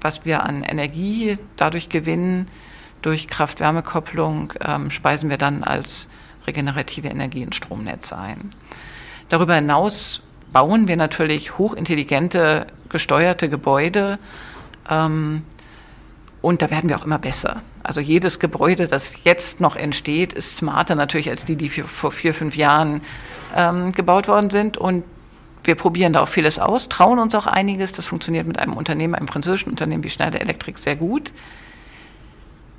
was 0.00 0.24
wir 0.24 0.44
an 0.44 0.62
Energie 0.62 1.38
dadurch 1.56 1.88
gewinnen, 1.88 2.48
durch 3.02 3.28
Kraft-Wärme-Kopplung, 3.28 4.52
ähm, 4.66 4.90
speisen 4.90 5.30
wir 5.30 5.38
dann 5.38 5.64
als 5.64 6.08
regenerative 6.46 7.08
Energie 7.08 7.42
ins 7.42 7.56
Stromnetz 7.56 8.12
ein. 8.12 8.50
Darüber 9.28 9.54
hinaus 9.54 10.22
bauen 10.52 10.88
wir 10.88 10.96
natürlich 10.96 11.58
hochintelligente, 11.58 12.66
gesteuerte 12.88 13.48
Gebäude. 13.48 14.18
Ähm, 14.88 15.42
und 16.46 16.62
da 16.62 16.70
werden 16.70 16.88
wir 16.88 16.96
auch 16.96 17.04
immer 17.04 17.18
besser. 17.18 17.60
Also 17.82 18.00
jedes 18.00 18.38
Gebäude, 18.38 18.86
das 18.86 19.24
jetzt 19.24 19.60
noch 19.60 19.74
entsteht, 19.74 20.32
ist 20.32 20.56
smarter 20.56 20.94
natürlich 20.94 21.28
als 21.28 21.44
die, 21.44 21.56
die 21.56 21.68
vor 21.68 22.12
vier, 22.12 22.34
fünf 22.34 22.56
Jahren 22.56 23.00
ähm, 23.56 23.90
gebaut 23.90 24.28
worden 24.28 24.48
sind. 24.48 24.76
Und 24.76 25.02
wir 25.64 25.74
probieren 25.74 26.12
da 26.12 26.20
auch 26.20 26.28
vieles 26.28 26.60
aus, 26.60 26.88
trauen 26.88 27.18
uns 27.18 27.34
auch 27.34 27.48
einiges. 27.48 27.94
Das 27.94 28.06
funktioniert 28.06 28.46
mit 28.46 28.60
einem 28.60 28.74
Unternehmen, 28.74 29.16
einem 29.16 29.26
französischen 29.26 29.70
Unternehmen 29.70 30.04
wie 30.04 30.08
Schneider 30.08 30.40
Electric 30.40 30.80
sehr 30.80 30.94
gut. 30.94 31.32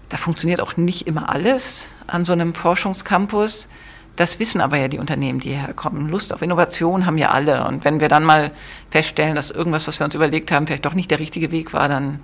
Da 0.08 0.16
funktioniert 0.16 0.62
auch 0.62 0.78
nicht 0.78 1.06
immer 1.06 1.30
alles 1.30 1.88
an 2.08 2.24
so 2.24 2.32
einem 2.32 2.54
Forschungscampus. 2.54 3.68
Das 4.16 4.40
wissen 4.40 4.62
aber 4.62 4.78
ja 4.78 4.88
die 4.88 4.98
Unternehmen, 4.98 5.42
die 5.42 5.50
hierher 5.50 5.74
kommen. 5.74 6.08
Lust 6.08 6.32
auf 6.32 6.42
Innovation 6.42 7.06
haben 7.06 7.18
ja 7.18 7.32
alle. 7.32 7.68
Und 7.68 7.84
wenn 7.84 8.00
wir 8.00 8.08
dann 8.08 8.24
mal 8.24 8.52
feststellen, 8.92 9.36
dass 9.36 9.52
irgendwas, 9.52 9.90
was 9.90 10.00
wir 10.00 10.06
uns 10.06 10.16
überlegt 10.16 10.54
haben, 10.54 10.68
vielleicht 10.68 10.86
doch 10.86 10.94
nicht 10.94 11.12
der 11.12 11.20
richtige 11.20 11.52
Weg 11.52 11.74
war, 11.74 11.90
dann 11.90 12.22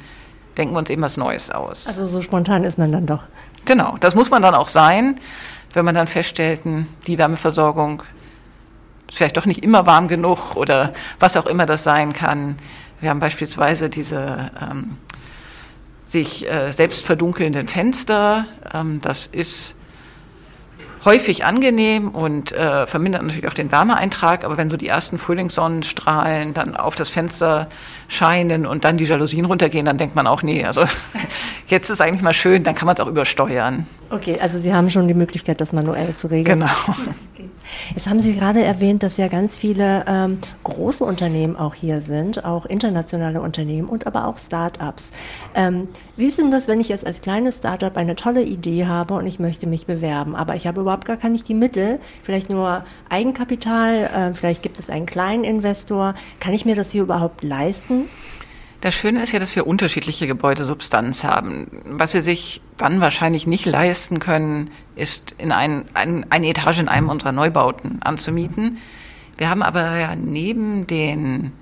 denken 0.57 0.73
wir 0.73 0.79
uns 0.79 0.89
eben 0.89 1.01
was 1.01 1.17
Neues 1.17 1.51
aus. 1.51 1.87
Also 1.87 2.05
so 2.05 2.21
spontan 2.21 2.63
ist 2.63 2.77
man 2.77 2.91
dann 2.91 3.05
doch. 3.05 3.23
Genau, 3.65 3.95
das 3.99 4.15
muss 4.15 4.29
man 4.29 4.41
dann 4.41 4.55
auch 4.55 4.67
sein, 4.67 5.15
wenn 5.73 5.85
man 5.85 5.95
dann 5.95 6.07
feststellt, 6.07 6.61
die 7.07 7.17
Wärmeversorgung 7.17 8.03
ist 9.13 9.17
vielleicht 9.17 9.37
doch 9.37 9.45
nicht 9.45 9.63
immer 9.63 9.85
warm 9.85 10.07
genug 10.07 10.55
oder 10.55 10.91
was 11.19 11.37
auch 11.37 11.45
immer 11.45 11.65
das 11.65 11.83
sein 11.83 12.13
kann. 12.13 12.57
Wir 12.99 13.09
haben 13.09 13.19
beispielsweise 13.19 13.89
diese 13.89 14.51
ähm, 14.59 14.97
sich 16.01 16.49
äh, 16.49 16.71
selbst 16.71 17.05
verdunkelnden 17.05 17.67
Fenster. 17.67 18.45
Ähm, 18.73 19.01
das 19.01 19.27
ist 19.27 19.75
häufig 21.05 21.45
angenehm 21.45 22.09
und 22.09 22.51
äh, 22.51 22.87
vermindert 22.87 23.23
natürlich 23.23 23.47
auch 23.47 23.53
den 23.53 23.71
Wärmeeintrag. 23.71 24.43
Aber 24.43 24.57
wenn 24.57 24.69
so 24.69 24.77
die 24.77 24.87
ersten 24.87 25.17
Frühlingssonnenstrahlen 25.17 26.53
dann 26.53 26.75
auf 26.75 26.95
das 26.95 27.09
Fenster 27.09 27.67
scheinen 28.07 28.65
und 28.65 28.85
dann 28.85 28.97
die 28.97 29.05
Jalousien 29.05 29.45
runtergehen, 29.45 29.85
dann 29.85 29.97
denkt 29.97 30.15
man 30.15 30.27
auch, 30.27 30.43
nee, 30.43 30.63
also 30.65 30.85
jetzt 31.67 31.89
ist 31.89 32.01
eigentlich 32.01 32.21
mal 32.21 32.33
schön, 32.33 32.63
dann 32.63 32.75
kann 32.75 32.85
man 32.85 32.95
es 32.95 33.01
auch 33.01 33.07
übersteuern. 33.07 33.87
Okay, 34.09 34.39
also 34.39 34.59
Sie 34.59 34.73
haben 34.73 34.89
schon 34.89 35.07
die 35.07 35.13
Möglichkeit, 35.13 35.59
das 35.59 35.73
manuell 35.73 36.15
zu 36.15 36.27
regeln. 36.27 36.59
Genau. 36.59 36.71
Jetzt 37.95 38.07
haben 38.09 38.19
Sie 38.19 38.33
gerade 38.33 38.63
erwähnt, 38.63 39.03
dass 39.03 39.17
ja 39.17 39.27
ganz 39.27 39.57
viele 39.57 40.05
ähm, 40.07 40.39
große 40.63 41.03
Unternehmen 41.03 41.55
auch 41.55 41.75
hier 41.75 42.01
sind, 42.01 42.45
auch 42.45 42.65
internationale 42.65 43.41
Unternehmen 43.41 43.89
und 43.89 44.07
aber 44.07 44.27
auch 44.27 44.37
Start-ups. 44.37 45.11
Ähm, 45.55 45.87
wie 46.17 46.25
ist 46.25 46.37
denn 46.37 46.51
das, 46.51 46.67
wenn 46.67 46.79
ich 46.79 46.89
jetzt 46.89 47.05
als 47.05 47.21
kleines 47.21 47.57
Start-up 47.57 47.97
eine 47.97 48.15
tolle 48.15 48.43
Idee 48.43 48.85
habe 48.85 49.15
und 49.15 49.27
ich 49.27 49.39
möchte 49.39 49.67
mich 49.67 49.85
bewerben, 49.85 50.35
aber 50.35 50.55
ich 50.55 50.67
habe 50.67 50.81
überhaupt 50.81 51.05
gar 51.05 51.29
nicht 51.29 51.47
die 51.47 51.53
Mittel, 51.53 51.99
vielleicht 52.23 52.49
nur 52.49 52.83
Eigenkapital, 53.09 54.03
äh, 54.03 54.33
vielleicht 54.33 54.61
gibt 54.61 54.79
es 54.79 54.89
einen 54.89 55.05
kleinen 55.05 55.43
Investor. 55.43 56.15
Kann 56.39 56.53
ich 56.53 56.65
mir 56.65 56.75
das 56.75 56.91
hier 56.91 57.03
überhaupt 57.03 57.43
leisten? 57.43 58.09
Das 58.83 58.93
Schöne 58.93 59.23
ist 59.23 59.31
ja, 59.31 59.39
dass 59.39 59.55
wir 59.55 59.65
unterschiedliche 59.65 60.27
Gebäudesubstanz 60.27 61.23
haben. 61.23 61.67
Was 61.85 62.13
wir 62.15 62.21
sich 62.21 62.59
dann 62.75 62.99
wahrscheinlich 62.99 63.47
nicht 63.47 63.65
leisten 63.65 64.19
können, 64.19 64.71
ist 64.97 65.35
in 65.37 65.53
ein, 65.53 65.85
ein, 65.93 66.25
eine 66.29 66.49
Etage 66.49 66.79
in 66.79 66.89
einem 66.89 67.07
unserer 67.07 67.31
Neubauten 67.31 68.01
anzumieten. 68.01 68.79
Wir 69.37 69.49
haben 69.49 69.63
aber 69.63 69.97
ja 69.97 70.17
neben 70.17 70.85
den 70.85 71.53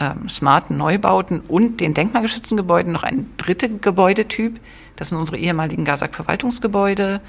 ähm, 0.00 0.28
smarten 0.28 0.76
Neubauten 0.76 1.38
und 1.38 1.80
den 1.80 1.94
denkmalgeschützten 1.94 2.56
Gebäuden 2.56 2.90
noch 2.90 3.04
einen 3.04 3.32
dritten 3.36 3.80
Gebäudetyp. 3.80 4.58
Das 4.96 5.10
sind 5.10 5.18
unsere 5.18 5.38
ehemaligen 5.38 5.84
Gasak-Verwaltungsgebäude. 5.84 7.20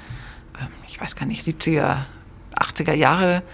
Ähm, 0.60 0.66
ich 0.88 1.00
weiß 1.00 1.14
gar 1.14 1.26
nicht, 1.26 1.46
70er, 1.46 2.06
80er 2.58 2.94
Jahre 2.94 3.44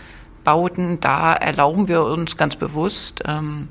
Bauten. 0.45 0.99
Da 1.01 1.35
erlauben 1.35 1.89
wir 1.89 2.05
uns 2.05 2.39
ganz 2.39 2.57
bewusst, 2.57 3.23
ähm, 3.29 3.69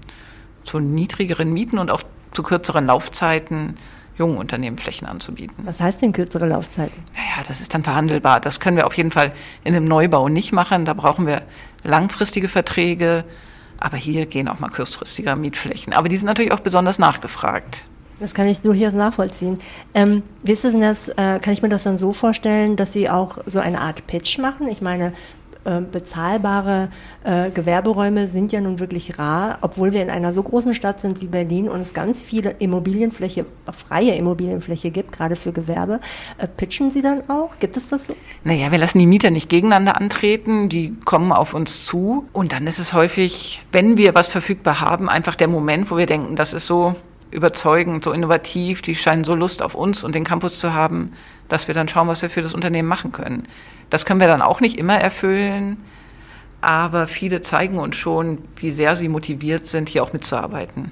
zu 0.67 0.79
niedrigeren 0.79 1.51
Mieten 1.51 1.79
und 1.79 1.89
auch 1.89 2.03
zu 2.31 2.43
kürzeren 2.43 2.85
Laufzeiten 2.85 3.75
jungen 4.17 4.37
Unternehmen 4.37 4.77
Flächen 4.77 5.07
anzubieten. 5.07 5.55
Was 5.63 5.79
heißt 5.79 6.01
denn 6.01 6.11
kürzere 6.11 6.47
Laufzeiten? 6.47 7.03
Naja, 7.13 7.47
das 7.47 7.61
ist 7.61 7.73
dann 7.73 7.83
verhandelbar. 7.83 8.39
Das 8.39 8.59
können 8.59 8.77
wir 8.77 8.87
auf 8.87 8.95
jeden 8.95 9.11
Fall 9.11 9.31
in 9.63 9.75
einem 9.75 9.85
Neubau 9.85 10.27
nicht 10.27 10.51
machen. 10.53 10.85
Da 10.85 10.93
brauchen 10.93 11.27
wir 11.27 11.43
langfristige 11.83 12.49
Verträge. 12.49 13.23
Aber 13.79 13.97
hier 13.97 14.25
gehen 14.25 14.47
auch 14.47 14.59
mal 14.59 14.69
kurzfristige 14.69 15.35
Mietflächen. 15.35 15.93
Aber 15.93 16.09
die 16.09 16.17
sind 16.17 16.25
natürlich 16.25 16.51
auch 16.51 16.61
besonders 16.61 16.97
nachgefragt. 16.97 17.85
Das 18.19 18.33
kann 18.33 18.47
ich 18.47 18.61
durchaus 18.61 18.93
nachvollziehen. 18.93 19.59
Ähm, 19.93 20.23
wie 20.41 20.53
ist 20.53 20.63
das, 20.63 21.09
äh, 21.09 21.39
kann 21.39 21.53
ich 21.53 21.61
mir 21.61 21.69
das 21.69 21.83
dann 21.83 21.99
so 21.99 22.13
vorstellen, 22.13 22.75
dass 22.75 22.91
Sie 22.91 23.09
auch 23.09 23.37
so 23.45 23.59
eine 23.59 23.79
Art 23.79 24.07
Pitch 24.07 24.39
machen? 24.39 24.67
Ich 24.67 24.81
meine, 24.81 25.13
äh, 25.67 25.81
bezahlbare 25.81 26.87
äh, 27.25 27.49
Gewerberäume 27.51 28.29
sind 28.29 28.53
ja 28.53 28.61
nun 28.61 28.79
wirklich 28.79 29.19
rar, 29.19 29.57
obwohl 29.61 29.91
wir 29.91 30.01
in 30.01 30.09
einer 30.09 30.31
so 30.31 30.41
großen 30.41 30.73
Stadt 30.73 31.01
sind 31.01 31.21
wie 31.21 31.27
Berlin 31.27 31.67
und 31.67 31.81
es 31.81 31.93
ganz 31.93 32.23
viele 32.23 32.51
Immobilienfläche, 32.59 33.45
freie 33.75 34.15
Immobilienfläche 34.15 34.91
gibt, 34.91 35.11
gerade 35.11 35.35
für 35.35 35.51
Gewerbe. 35.51 35.99
Äh, 36.37 36.47
pitchen 36.47 36.89
Sie 36.89 37.01
dann 37.01 37.29
auch? 37.29 37.59
Gibt 37.59 37.75
es 37.75 37.89
das 37.89 38.07
so? 38.07 38.15
Naja, 38.45 38.71
wir 38.71 38.77
lassen 38.77 38.99
die 38.99 39.05
Mieter 39.05 39.29
nicht 39.29 39.49
gegeneinander 39.49 39.99
antreten, 39.99 40.69
die 40.69 40.95
kommen 41.03 41.33
auf 41.33 41.53
uns 41.53 41.85
zu 41.85 42.25
und 42.31 42.53
dann 42.53 42.65
ist 42.65 42.79
es 42.79 42.93
häufig, 42.93 43.61
wenn 43.73 43.97
wir 43.97 44.15
was 44.15 44.29
verfügbar 44.29 44.79
haben, 44.79 45.09
einfach 45.09 45.35
der 45.35 45.49
Moment, 45.49 45.91
wo 45.91 45.97
wir 45.97 46.05
denken, 46.05 46.37
das 46.37 46.53
ist 46.53 46.65
so 46.65 46.95
überzeugend, 47.31 48.03
so 48.03 48.11
innovativ, 48.11 48.81
die 48.81 48.95
scheinen 48.95 49.23
so 49.23 49.35
Lust 49.35 49.61
auf 49.61 49.75
uns 49.75 50.03
und 50.03 50.15
den 50.15 50.23
Campus 50.23 50.59
zu 50.59 50.73
haben, 50.73 51.11
dass 51.49 51.67
wir 51.67 51.75
dann 51.75 51.87
schauen, 51.87 52.07
was 52.07 52.21
wir 52.21 52.29
für 52.29 52.41
das 52.41 52.53
Unternehmen 52.53 52.87
machen 52.87 53.11
können. 53.11 53.43
Das 53.89 54.05
können 54.05 54.19
wir 54.19 54.27
dann 54.27 54.41
auch 54.41 54.59
nicht 54.59 54.77
immer 54.77 54.95
erfüllen, 54.95 55.77
aber 56.61 57.07
viele 57.07 57.41
zeigen 57.41 57.77
uns 57.77 57.95
schon, 57.95 58.39
wie 58.55 58.71
sehr 58.71 58.95
sie 58.95 59.09
motiviert 59.09 59.67
sind, 59.67 59.89
hier 59.89 60.03
auch 60.03 60.13
mitzuarbeiten. 60.13 60.91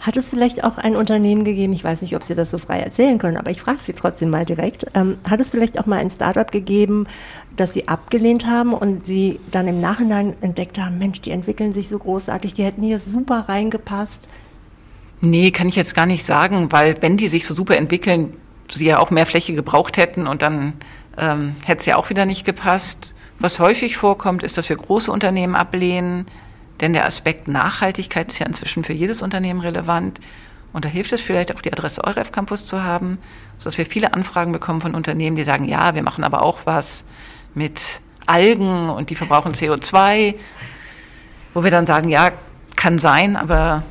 Hat 0.00 0.16
es 0.16 0.30
vielleicht 0.30 0.62
auch 0.62 0.78
ein 0.78 0.94
Unternehmen 0.94 1.42
gegeben, 1.42 1.72
ich 1.72 1.82
weiß 1.82 2.02
nicht, 2.02 2.14
ob 2.14 2.22
Sie 2.22 2.36
das 2.36 2.52
so 2.52 2.58
frei 2.58 2.78
erzählen 2.78 3.18
können, 3.18 3.36
aber 3.36 3.50
ich 3.50 3.60
frage 3.60 3.80
Sie 3.82 3.92
trotzdem 3.92 4.30
mal 4.30 4.44
direkt, 4.44 4.86
ähm, 4.94 5.18
hat 5.28 5.40
es 5.40 5.50
vielleicht 5.50 5.80
auch 5.80 5.86
mal 5.86 5.98
ein 5.98 6.10
Startup 6.10 6.48
gegeben, 6.48 7.08
das 7.56 7.74
Sie 7.74 7.88
abgelehnt 7.88 8.46
haben 8.46 8.74
und 8.74 9.04
Sie 9.04 9.40
dann 9.50 9.66
im 9.66 9.80
Nachhinein 9.80 10.34
entdeckt 10.40 10.78
haben, 10.78 10.98
Mensch, 10.98 11.20
die 11.20 11.32
entwickeln 11.32 11.72
sich 11.72 11.88
so 11.88 11.98
großartig, 11.98 12.54
die 12.54 12.62
hätten 12.62 12.82
hier 12.82 13.00
super 13.00 13.46
reingepasst? 13.48 14.28
Nee, 15.20 15.50
kann 15.50 15.68
ich 15.68 15.76
jetzt 15.76 15.94
gar 15.94 16.06
nicht 16.06 16.24
sagen, 16.24 16.70
weil 16.70 16.96
wenn 17.00 17.16
die 17.16 17.28
sich 17.28 17.46
so 17.46 17.54
super 17.54 17.76
entwickeln, 17.76 18.36
sie 18.70 18.86
ja 18.86 18.98
auch 18.98 19.10
mehr 19.10 19.26
Fläche 19.26 19.54
gebraucht 19.54 19.96
hätten 19.96 20.26
und 20.26 20.42
dann 20.42 20.74
ähm, 21.16 21.56
hätte 21.64 21.80
es 21.80 21.86
ja 21.86 21.96
auch 21.96 22.10
wieder 22.10 22.24
nicht 22.24 22.44
gepasst. 22.44 23.14
Was 23.38 23.60
häufig 23.60 23.96
vorkommt, 23.96 24.42
ist, 24.42 24.58
dass 24.58 24.68
wir 24.68 24.76
große 24.76 25.10
Unternehmen 25.10 25.54
ablehnen, 25.54 26.26
denn 26.80 26.92
der 26.92 27.06
Aspekt 27.06 27.48
Nachhaltigkeit 27.48 28.30
ist 28.30 28.38
ja 28.38 28.46
inzwischen 28.46 28.84
für 28.84 28.92
jedes 28.92 29.22
Unternehmen 29.22 29.60
relevant. 29.60 30.20
Und 30.72 30.84
da 30.84 30.88
hilft 30.88 31.12
es 31.12 31.22
vielleicht 31.22 31.54
auch, 31.54 31.62
die 31.62 31.72
Adresse 31.72 32.04
EUREF 32.04 32.30
Campus 32.30 32.66
zu 32.66 32.82
haben, 32.82 33.18
sodass 33.58 33.78
wir 33.78 33.86
viele 33.86 34.12
Anfragen 34.12 34.52
bekommen 34.52 34.80
von 34.80 34.94
Unternehmen, 34.94 35.36
die 35.36 35.44
sagen, 35.44 35.64
ja, 35.64 35.94
wir 35.94 36.02
machen 36.02 36.24
aber 36.24 36.42
auch 36.42 36.66
was 36.66 37.04
mit 37.54 38.00
Algen 38.26 38.90
und 38.90 39.10
die 39.10 39.14
verbrauchen 39.14 39.54
CO2, 39.54 40.34
wo 41.54 41.64
wir 41.64 41.70
dann 41.70 41.86
sagen, 41.86 42.08
ja, 42.08 42.30
kann 42.76 42.98
sein, 42.98 43.36
aber 43.36 43.82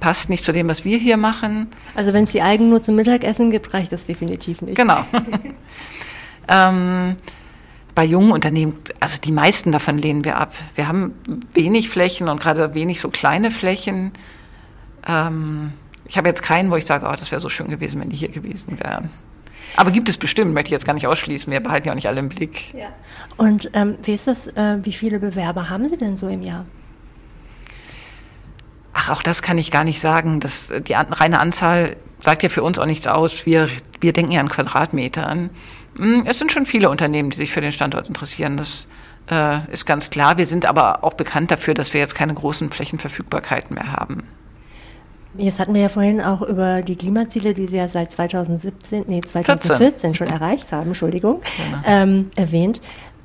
passt 0.00 0.30
nicht 0.30 0.44
zu 0.44 0.52
dem, 0.52 0.68
was 0.68 0.84
wir 0.84 0.98
hier 0.98 1.16
machen. 1.16 1.68
Also 1.94 2.12
wenn 2.12 2.24
es 2.24 2.32
die 2.32 2.42
Algen 2.42 2.70
nur 2.70 2.82
zum 2.82 2.96
Mittagessen 2.96 3.50
gibt, 3.50 3.72
reicht 3.74 3.92
das 3.92 4.06
definitiv 4.06 4.62
nicht. 4.62 4.76
Genau. 4.76 5.04
Ähm, 6.50 7.16
bei 7.94 8.04
jungen 8.04 8.32
Unternehmen, 8.32 8.76
also 8.98 9.20
die 9.20 9.32
meisten 9.32 9.72
davon 9.72 9.98
lehnen 9.98 10.24
wir 10.24 10.36
ab. 10.36 10.52
Wir 10.74 10.88
haben 10.88 11.14
wenig 11.54 11.88
Flächen 11.88 12.28
und 12.28 12.40
gerade 12.40 12.74
wenig 12.74 13.00
so 13.00 13.08
kleine 13.08 13.50
Flächen. 13.50 14.12
Ähm, 15.06 15.72
ich 16.06 16.18
habe 16.18 16.28
jetzt 16.28 16.42
keinen, 16.42 16.70
wo 16.70 16.76
ich 16.76 16.86
sage, 16.86 17.06
oh, 17.08 17.14
das 17.16 17.30
wäre 17.30 17.40
so 17.40 17.48
schön 17.48 17.68
gewesen, 17.68 18.00
wenn 18.00 18.08
die 18.08 18.16
hier 18.16 18.30
gewesen 18.30 18.80
wären. 18.80 19.10
Aber 19.76 19.92
gibt 19.92 20.08
es 20.08 20.18
bestimmt, 20.18 20.52
möchte 20.52 20.68
ich 20.68 20.72
jetzt 20.72 20.86
gar 20.86 20.94
nicht 20.94 21.06
ausschließen. 21.06 21.52
Wir 21.52 21.60
behalten 21.60 21.86
ja 21.86 21.92
auch 21.92 21.96
nicht 21.96 22.08
alle 22.08 22.18
im 22.18 22.28
Blick. 22.28 22.74
Ja. 22.74 22.88
Und 23.36 23.70
ähm, 23.74 23.96
wie 24.02 24.12
ist 24.12 24.26
das, 24.26 24.48
äh, 24.48 24.78
wie 24.82 24.92
viele 24.92 25.20
Bewerber 25.20 25.70
haben 25.70 25.88
Sie 25.88 25.96
denn 25.96 26.16
so 26.16 26.28
im 26.28 26.42
Jahr? 26.42 26.66
Auch 29.10 29.22
das 29.22 29.42
kann 29.42 29.58
ich 29.58 29.70
gar 29.70 29.84
nicht 29.84 30.00
sagen. 30.00 30.40
Das, 30.40 30.68
die 30.86 30.92
reine 30.94 31.40
Anzahl 31.40 31.96
sagt 32.20 32.42
ja 32.42 32.48
für 32.48 32.62
uns 32.62 32.78
auch 32.78 32.86
nichts 32.86 33.06
aus. 33.06 33.46
Wir, 33.46 33.68
wir 34.00 34.12
denken 34.12 34.32
ja 34.32 34.40
an 34.40 34.48
Quadratmetern. 34.48 35.50
Hm, 35.96 36.24
es 36.26 36.38
sind 36.38 36.52
schon 36.52 36.66
viele 36.66 36.90
Unternehmen, 36.90 37.30
die 37.30 37.36
sich 37.36 37.52
für 37.52 37.60
den 37.60 37.72
Standort 37.72 38.08
interessieren. 38.08 38.56
Das 38.56 38.88
äh, 39.30 39.58
ist 39.72 39.86
ganz 39.86 40.10
klar. 40.10 40.38
Wir 40.38 40.46
sind 40.46 40.66
aber 40.66 41.04
auch 41.04 41.14
bekannt 41.14 41.50
dafür, 41.50 41.74
dass 41.74 41.92
wir 41.94 42.00
jetzt 42.00 42.14
keine 42.14 42.34
großen 42.34 42.70
Flächenverfügbarkeiten 42.70 43.74
mehr 43.74 43.92
haben. 43.92 44.24
Jetzt 45.36 45.60
hatten 45.60 45.74
wir 45.74 45.82
ja 45.82 45.88
vorhin 45.88 46.20
auch 46.20 46.42
über 46.42 46.82
die 46.82 46.96
Klimaziele, 46.96 47.54
die 47.54 47.68
Sie 47.68 47.76
ja 47.76 47.86
seit 47.86 48.10
2017, 48.10 49.04
nee, 49.06 49.20
2014 49.20 49.76
14. 49.76 50.14
schon 50.14 50.26
erreicht 50.26 50.72
haben, 50.72 50.88
Entschuldigung, 50.88 51.40
genau. 51.56 51.78
ähm, 51.86 52.30
erwähnt. 52.34 52.80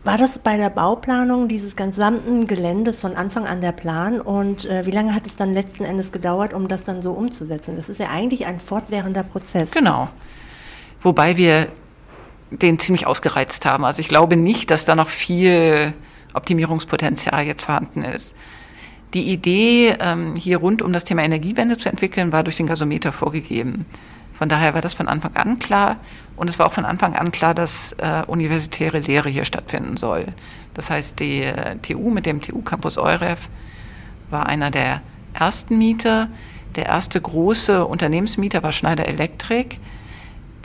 War 0.06 0.20
das 0.20 0.38
bei 0.38 0.56
der 0.56 0.70
Bauplanung 0.70 1.48
dieses 1.48 1.76
gesamten 1.76 2.46
Geländes 2.46 3.02
von 3.02 3.16
Anfang 3.16 3.48
an 3.48 3.60
der 3.60 3.72
Plan 3.72 4.22
und 4.22 4.66
äh, 4.66 4.86
wie 4.86 4.92
lange 4.92 5.16
hat 5.16 5.26
es 5.26 5.36
dann 5.36 5.52
letzten 5.52 5.84
Endes 5.84 6.12
gedauert, 6.12 6.54
um 6.54 6.68
das 6.68 6.84
dann 6.84 7.02
so 7.02 7.12
umzusetzen? 7.14 7.76
Das 7.76 7.90
ist 7.90 8.00
ja 8.00 8.10
eigentlich 8.10 8.46
ein 8.46 8.60
fortwährender 8.60 9.24
Prozess. 9.24 9.72
Genau. 9.72 10.08
Wobei 11.02 11.38
wir 11.38 11.70
den 12.52 12.78
ziemlich 12.78 13.08
ausgereizt 13.08 13.66
haben. 13.66 13.84
Also 13.84 14.00
ich 14.00 14.08
glaube 14.08 14.36
nicht, 14.36 14.70
dass 14.70 14.86
da 14.86 14.94
noch 14.94 15.10
viel 15.10 15.92
Optimierungspotenzial 16.36 17.44
jetzt 17.44 17.64
vorhanden 17.64 18.04
ist. 18.04 18.36
Die 19.16 19.32
Idee, 19.32 19.96
ähm, 20.00 20.36
hier 20.36 20.58
rund 20.58 20.84
um 20.84 20.94
das 20.94 21.04
Thema 21.04 21.24
Energiewende 21.24 21.80
zu 21.80 21.90
entwickeln, 21.90 22.32
war 22.32 22.44
durch 22.44 22.58
den 22.58 22.68
Gasometer 22.68 23.12
vorgegeben. 23.12 23.88
Von 24.38 24.50
daher 24.50 24.74
war 24.74 24.82
das 24.82 24.94
von 24.94 25.08
Anfang 25.08 25.36
an 25.36 25.60
klar. 25.60 25.98
Und 26.36 26.50
es 26.50 26.60
war 26.60 26.66
auch 26.68 26.74
von 26.74 26.86
Anfang 26.86 27.16
an 27.16 27.32
klar, 27.32 27.54
dass 27.54 27.94
äh, 27.94 28.24
universitäre 28.28 29.00
Lehre 29.00 29.30
hier 29.30 29.46
stattfinden 29.46 29.98
soll. 29.98 30.26
Das 30.74 30.90
heißt, 30.90 31.20
die 31.20 31.44
äh, 31.44 31.78
TU 31.78 32.10
mit 32.10 32.26
dem 32.26 32.42
TU 32.42 32.62
Campus 32.62 32.98
EUREF 32.98 33.50
war 34.30 34.48
einer 34.48 34.72
der 34.72 35.02
ersten 35.34 35.78
Mieter. 35.78 36.28
Der 36.76 36.88
erste 36.88 37.22
große 37.22 37.86
Unternehmensmieter 37.86 38.62
war 38.62 38.74
Schneider 38.74 39.08
Electric, 39.08 39.78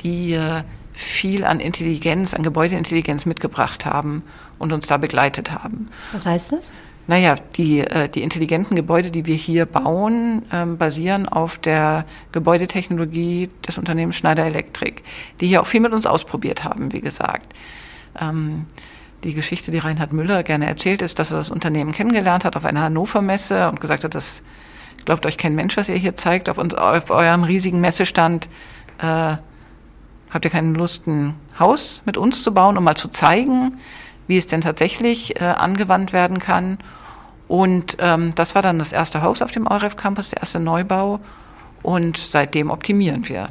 die 0.01 0.33
äh, 0.33 0.63
viel 0.93 1.45
an 1.45 1.61
Intelligenz, 1.61 2.35
an 2.35 2.43
Gebäudeintelligenz 2.43 3.25
mitgebracht 3.25 3.87
haben 3.87 4.25
und 4.59 4.73
uns 4.73 4.89
da 4.89 4.97
begleitet 4.97 5.53
haben. 5.53 5.89
Was 6.13 6.27
heißt 6.27 6.53
das? 6.53 6.71
Naja, 7.11 7.35
die, 7.57 7.81
äh, 7.81 8.09
die 8.09 8.23
intelligenten 8.23 8.77
Gebäude, 8.77 9.11
die 9.11 9.27
wir 9.27 9.35
hier 9.35 9.67
bauen, 9.67 10.43
ähm, 10.53 10.79
basieren 10.79 11.29
auf 11.29 11.59
der 11.59 12.05
Gebäudetechnologie 12.31 13.51
des 13.67 13.79
Unternehmens 13.79 14.15
Schneider 14.15 14.45
Electric, 14.45 15.03
die 15.41 15.49
hier 15.49 15.61
auch 15.61 15.67
viel 15.67 15.81
mit 15.81 15.93
uns 15.93 16.07
ausprobiert 16.07 16.63
haben, 16.63 16.93
wie 16.93 17.01
gesagt. 17.01 17.53
Ähm, 18.21 18.67
die 19.25 19.35
Geschichte, 19.35 19.73
die 19.73 19.79
Reinhard 19.79 20.13
Müller 20.13 20.45
gerne 20.45 20.67
erzählt, 20.67 21.03
ist, 21.03 21.19
dass 21.19 21.33
er 21.33 21.39
das 21.39 21.51
Unternehmen 21.51 21.91
kennengelernt 21.91 22.45
hat 22.45 22.55
auf 22.55 22.65
einer 22.65 22.83
Hannover-Messe 22.83 23.69
und 23.69 23.81
gesagt 23.81 24.05
hat, 24.05 24.15
das 24.15 24.45
glaubt 25.05 25.27
euch 25.27 25.37
kein 25.37 25.57
Mensch, 25.57 25.77
was 25.77 25.89
ihr 25.89 25.97
hier 25.97 26.15
zeigt, 26.15 26.49
auf, 26.49 26.59
uns, 26.59 26.77
auf 26.77 27.11
eurem 27.11 27.43
riesigen 27.43 27.81
Messestand. 27.81 28.49
Äh, 28.99 29.35
habt 30.31 30.45
ihr 30.45 30.51
keine 30.53 30.75
Lust, 30.75 31.09
ein 31.09 31.35
Haus 31.59 32.03
mit 32.07 32.17
uns 32.17 32.45
zu 32.45 32.55
bauen, 32.55 32.79
um 32.79 32.85
mal 32.85 32.95
zu 32.95 33.09
zeigen, 33.09 33.79
wie 34.29 34.39
es 34.39 34.47
denn 34.47 34.61
tatsächlich 34.61 35.41
äh, 35.41 35.45
angewandt 35.47 36.13
werden 36.13 36.39
kann? 36.39 36.79
Und 37.51 37.97
ähm, 37.99 38.33
das 38.37 38.55
war 38.55 38.63
dann 38.63 38.79
das 38.79 38.93
erste 38.93 39.23
Haus 39.23 39.43
auf 39.43 39.51
dem 39.51 39.67
EUREF 39.67 39.97
Campus, 39.97 40.31
der 40.31 40.39
erste 40.39 40.61
Neubau. 40.61 41.19
Und 41.83 42.17
seitdem 42.17 42.71
optimieren 42.71 43.29
wir. 43.29 43.49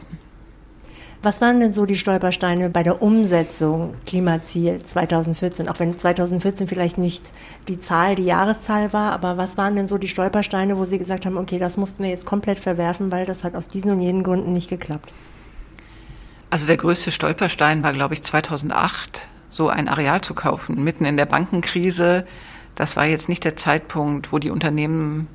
Was 1.22 1.42
waren 1.42 1.60
denn 1.60 1.74
so 1.74 1.86
die 1.86 1.98
Stolpersteine 1.98 2.70
bei 2.70 2.82
der 2.82 3.02
Umsetzung 3.02 3.96
Klimaziel 4.06 4.80
2014? 4.80 5.68
Auch 5.68 5.80
wenn 5.80 5.98
2014 5.98 6.70
vielleicht 6.70 6.98
nicht 6.98 7.30
die 7.68 7.78
Zahl, 7.78 8.16
die 8.16 8.24
Jahreszahl 8.24 8.94
war, 8.94 9.12
aber 9.12 9.36
was 9.36 9.58
waren 9.58 9.76
denn 9.76 9.90
so 9.90 9.98
die 9.98 10.08
Stolpersteine, 10.08 10.78
wo 10.78 10.86
Sie 10.86 10.98
gesagt 10.98 11.26
haben, 11.26 11.36
okay, 11.36 11.60
das 11.60 11.76
mussten 11.76 12.02
wir 12.02 12.10
jetzt 12.10 12.26
komplett 12.26 12.62
verwerfen, 12.62 13.12
weil 13.12 13.26
das 13.26 13.44
hat 13.44 13.54
aus 13.54 13.68
diesen 13.68 13.92
und 13.92 14.00
jenen 14.00 14.24
Gründen 14.24 14.54
nicht 14.54 14.70
geklappt? 14.70 15.12
Also 16.50 16.68
der 16.68 16.78
größte 16.78 17.12
Stolperstein 17.12 17.84
war, 17.84 17.92
glaube 17.92 18.14
ich, 18.14 18.24
2008, 18.24 19.28
so 19.50 19.68
ein 19.68 19.90
Areal 19.90 20.22
zu 20.22 20.34
kaufen, 20.34 20.86
mitten 20.86 21.04
in 21.04 21.18
der 21.18 21.26
Bankenkrise 21.26 22.24
das 22.80 22.96
war 22.96 23.06
jetzt 23.06 23.28
nicht 23.28 23.44
der 23.44 23.58
Zeitpunkt, 23.58 24.32
wo 24.32 24.40
die 24.40 24.52
Unternehmen, 24.52 25.28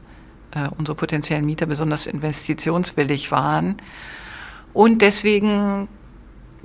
äh, 0.53 0.67
unsere 0.79 0.97
potenziellen 0.97 1.45
Mieter 1.45 1.67
besonders 1.67 2.07
investitionswillig 2.07 3.31
waren. 3.33 3.77
Und 4.73 5.03
deswegen, 5.03 5.87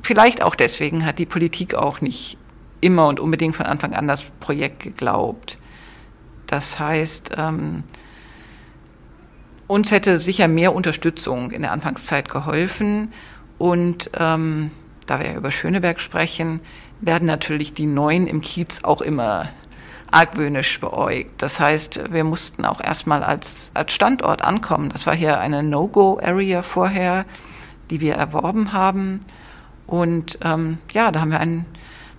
vielleicht 0.02 0.42
auch 0.42 0.56
deswegen, 0.56 1.06
hat 1.06 1.20
die 1.20 1.26
Politik 1.26 1.76
auch 1.76 2.00
nicht 2.00 2.38
immer 2.80 3.08
und 3.08 3.20
unbedingt 3.20 3.58
von 3.58 3.66
Anfang 3.66 3.94
an 3.94 4.08
das 4.08 4.24
Projekt 4.40 4.84
geglaubt. 4.84 5.58
Das 6.48 6.80
heißt, 6.80 7.32
ähm, 7.38 7.84
uns 9.68 9.92
hätte 9.92 10.18
sicher 10.18 10.48
mehr 10.48 10.74
Unterstützung 10.74 11.52
in 11.52 11.64
der 11.64 11.74
Anfangszeit 11.74 12.30
geholfen. 12.30 13.12
Und 13.58 14.12
ähm, 14.18 14.72
da 15.08 15.20
wir 15.20 15.28
ja 15.28 15.36
über 15.36 15.52
Schöneberg 15.52 16.00
sprechen, 16.00 16.62
werden 17.02 17.26
natürlich 17.26 17.74
die 17.74 17.86
Neuen 17.86 18.28
im 18.28 18.40
Kiez 18.40 18.86
auch 18.86 19.02
immer 19.02 19.50
argwöhnisch 20.12 20.80
beäugt. 20.80 21.42
Das 21.42 21.60
heißt, 21.60 22.12
wir 22.12 22.24
mussten 22.24 22.66
auch 22.66 22.82
erstmal 22.82 23.24
als, 23.24 23.72
als 23.74 23.94
Standort 23.94 24.44
ankommen. 24.44 24.90
Das 24.90 25.06
war 25.06 25.16
hier 25.16 25.40
eine 25.40 25.64
No-Go-Area 25.64 26.62
vorher, 26.62 27.26
die 27.90 28.02
wir 28.02 28.16
erworben 28.16 28.74
haben. 28.74 29.22
Und 29.88 30.40
ähm, 30.44 30.78
ja, 30.94 31.12
da 31.12 31.22
haben 31.22 31.32
wir 31.32 31.40
ein, 31.40 31.66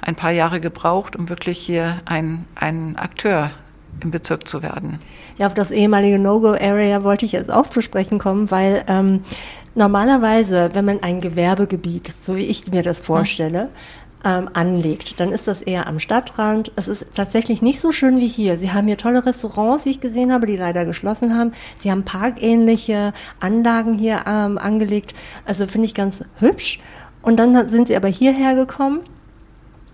ein 0.00 0.16
paar 0.16 0.33
Jahre 0.33 0.61
gebraucht, 0.61 1.16
um 1.16 1.29
wirklich 1.29 1.59
hier 1.59 2.00
ein, 2.05 2.44
ein 2.57 2.96
Akteur 2.96 3.50
im 4.03 4.11
Bezirk 4.11 4.48
zu 4.48 4.62
werden. 4.62 5.00
Ja, 5.37 5.46
auf 5.46 5.55
das 5.55 5.70
ehemalige 5.70 6.18
No-Go-Area 6.18 7.05
wollte 7.05 7.26
ich 7.26 7.33
jetzt 7.33 7.50
auch 7.50 7.66
zu 7.66 7.81
sprechen 7.81 8.18
kommen, 8.18 8.50
weil 8.50 8.85
ähm, 8.88 9.24
normalerweise, 9.74 10.70
wenn 10.72 10.85
man 10.85 11.03
ein 11.03 11.20
Gewerbegebiet, 11.20 12.14
so 12.18 12.37
wie 12.37 12.46
ich 12.46 12.70
mir 12.70 12.83
das 12.83 13.00
vorstelle, 13.00 13.68
ähm, 14.24 14.50
anlegt, 14.52 15.18
dann 15.18 15.33
ist 15.33 15.48
das 15.48 15.62
eher 15.62 15.87
am 15.87 15.98
Stadtrand. 15.98 16.72
Es 16.76 16.88
ist 16.88 17.06
tatsächlich 17.14 17.62
nicht 17.62 17.80
so 17.80 17.92
schön 17.92 18.18
wie 18.18 18.28
hier. 18.28 18.59
Sie 18.59 18.72
haben 18.72 18.87
hier 18.87 18.98
tolle 18.98 19.24
Restaurants, 19.24 19.85
wie 19.85 19.90
ich 19.90 20.00
gesehen 20.00 20.33
habe, 20.33 20.46
die 20.46 20.56
leider 20.56 20.85
geschlossen 20.85 21.37
haben. 21.37 21.52
Sie 21.76 21.90
haben 21.90 22.04
parkähnliche 22.04 23.12
Anlagen 23.38 23.98
hier 23.98 24.24
ähm, 24.26 24.59
angelegt. 24.59 25.14
Also 25.46 25.66
finde 25.66 25.87
ich 25.87 25.94
ganz 25.94 26.24
hübsch. 26.38 26.80
Und 27.22 27.38
dann 27.38 27.68
sind 27.68 27.88
Sie 27.88 27.96
aber 27.96 28.09
hierher 28.09 28.54
gekommen. 28.54 29.00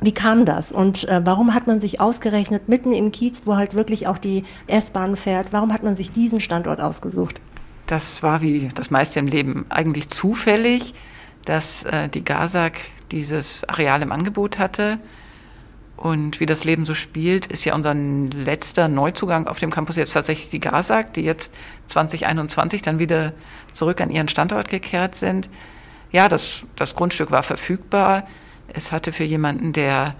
Wie 0.01 0.13
kam 0.13 0.45
das 0.45 0.73
und 0.73 1.09
äh, 1.09 1.23
warum 1.25 1.55
hat 1.55 1.67
man 1.67 1.81
sich 1.81 2.03
ausgerechnet 2.03 2.69
mitten 2.69 2.93
im 2.93 3.13
Kiez, 3.13 3.43
wo 3.47 3.57
halt 3.57 3.73
wirklich 3.73 4.07
auch 4.07 4.19
die 4.19 4.45
S-Bahn 4.67 5.17
fährt, 5.17 5.49
warum 5.53 5.73
hat 5.73 5.83
man 5.83 5.97
sich 5.97 6.11
diesen 6.11 6.39
Standort 6.39 6.83
ausgesucht? 6.83 7.41
Das 7.87 8.23
war 8.23 8.43
wie 8.43 8.69
das 8.75 8.91
meiste 8.91 9.21
im 9.21 9.27
Leben 9.27 9.65
eigentlich 9.71 10.11
zufällig, 10.11 10.93
dass 11.47 11.85
äh, 11.85 12.11
die 12.11 12.25
GASAG 12.25 12.75
dieses 13.13 13.69
Areal 13.69 14.03
im 14.03 14.13
Angebot 14.13 14.59
hatte. 14.59 14.99
Und 15.97 16.41
wie 16.41 16.47
das 16.47 16.65
Leben 16.65 16.85
so 16.85 16.95
spielt, 16.95 17.47
ist 17.47 17.65
ja 17.65 17.75
unser 17.75 17.95
letzter 17.95 18.87
Neuzugang 18.89 19.49
auf 19.49 19.59
dem 19.59 19.71
Campus 19.71 19.97
jetzt 19.97 20.13
tatsächlich 20.13 20.51
die 20.51 20.61
GASAG, 20.61 21.15
die 21.15 21.23
jetzt 21.23 21.55
2021 21.87 22.83
dann 22.83 22.99
wieder 22.99 23.33
zurück 23.73 24.01
an 24.03 24.11
ihren 24.11 24.29
Standort 24.29 24.69
gekehrt 24.69 25.15
sind. 25.15 25.49
Ja, 26.13 26.29
das, 26.29 26.67
das 26.77 26.95
Grundstück 26.95 27.31
war 27.31 27.43
verfügbar. 27.43 28.27
Es 28.69 28.93
hatte 28.93 29.13
für 29.13 29.25
jemanden, 29.25 29.73
der 29.73 30.15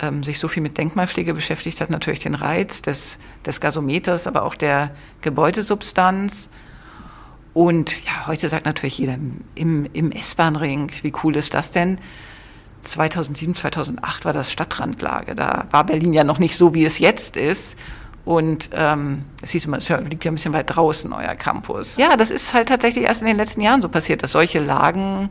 ähm, 0.00 0.22
sich 0.22 0.38
so 0.38 0.48
viel 0.48 0.62
mit 0.62 0.76
Denkmalpflege 0.76 1.32
beschäftigt 1.32 1.80
hat, 1.80 1.88
natürlich 1.88 2.20
den 2.20 2.34
Reiz 2.34 2.82
des, 2.82 3.18
des 3.46 3.60
Gasometers, 3.60 4.26
aber 4.26 4.42
auch 4.42 4.54
der 4.54 4.90
Gebäudesubstanz. 5.22 6.50
Und 7.54 8.04
ja, 8.04 8.26
heute 8.26 8.48
sagt 8.48 8.66
natürlich 8.66 8.98
jeder 8.98 9.16
im, 9.54 9.88
im 9.92 10.10
S-Bahn-Ring, 10.10 10.90
wie 11.02 11.12
cool 11.22 11.36
ist 11.36 11.54
das 11.54 11.70
denn? 11.70 11.98
2007, 12.82 13.54
2008 13.54 14.24
war 14.24 14.32
das 14.32 14.50
Stadtrandlage. 14.50 15.34
Da 15.34 15.66
war 15.70 15.84
Berlin 15.84 16.12
ja 16.12 16.24
noch 16.24 16.38
nicht 16.38 16.56
so, 16.56 16.74
wie 16.74 16.84
es 16.84 16.98
jetzt 16.98 17.36
ist. 17.36 17.76
Und 18.24 18.70
ähm, 18.72 19.24
es 19.42 19.50
hieß 19.50 19.66
immer, 19.66 19.78
es 19.78 19.88
liegt 19.88 20.24
ja 20.24 20.30
ein 20.30 20.34
bisschen 20.34 20.52
weit 20.52 20.74
draußen, 20.74 21.12
euer 21.12 21.34
Campus. 21.34 21.96
Ja, 21.96 22.16
das 22.16 22.30
ist 22.30 22.54
halt 22.54 22.68
tatsächlich 22.68 23.04
erst 23.04 23.20
in 23.20 23.26
den 23.26 23.36
letzten 23.36 23.60
Jahren 23.60 23.82
so 23.82 23.88
passiert, 23.88 24.22
dass 24.22 24.32
solche 24.32 24.60
Lagen 24.60 25.28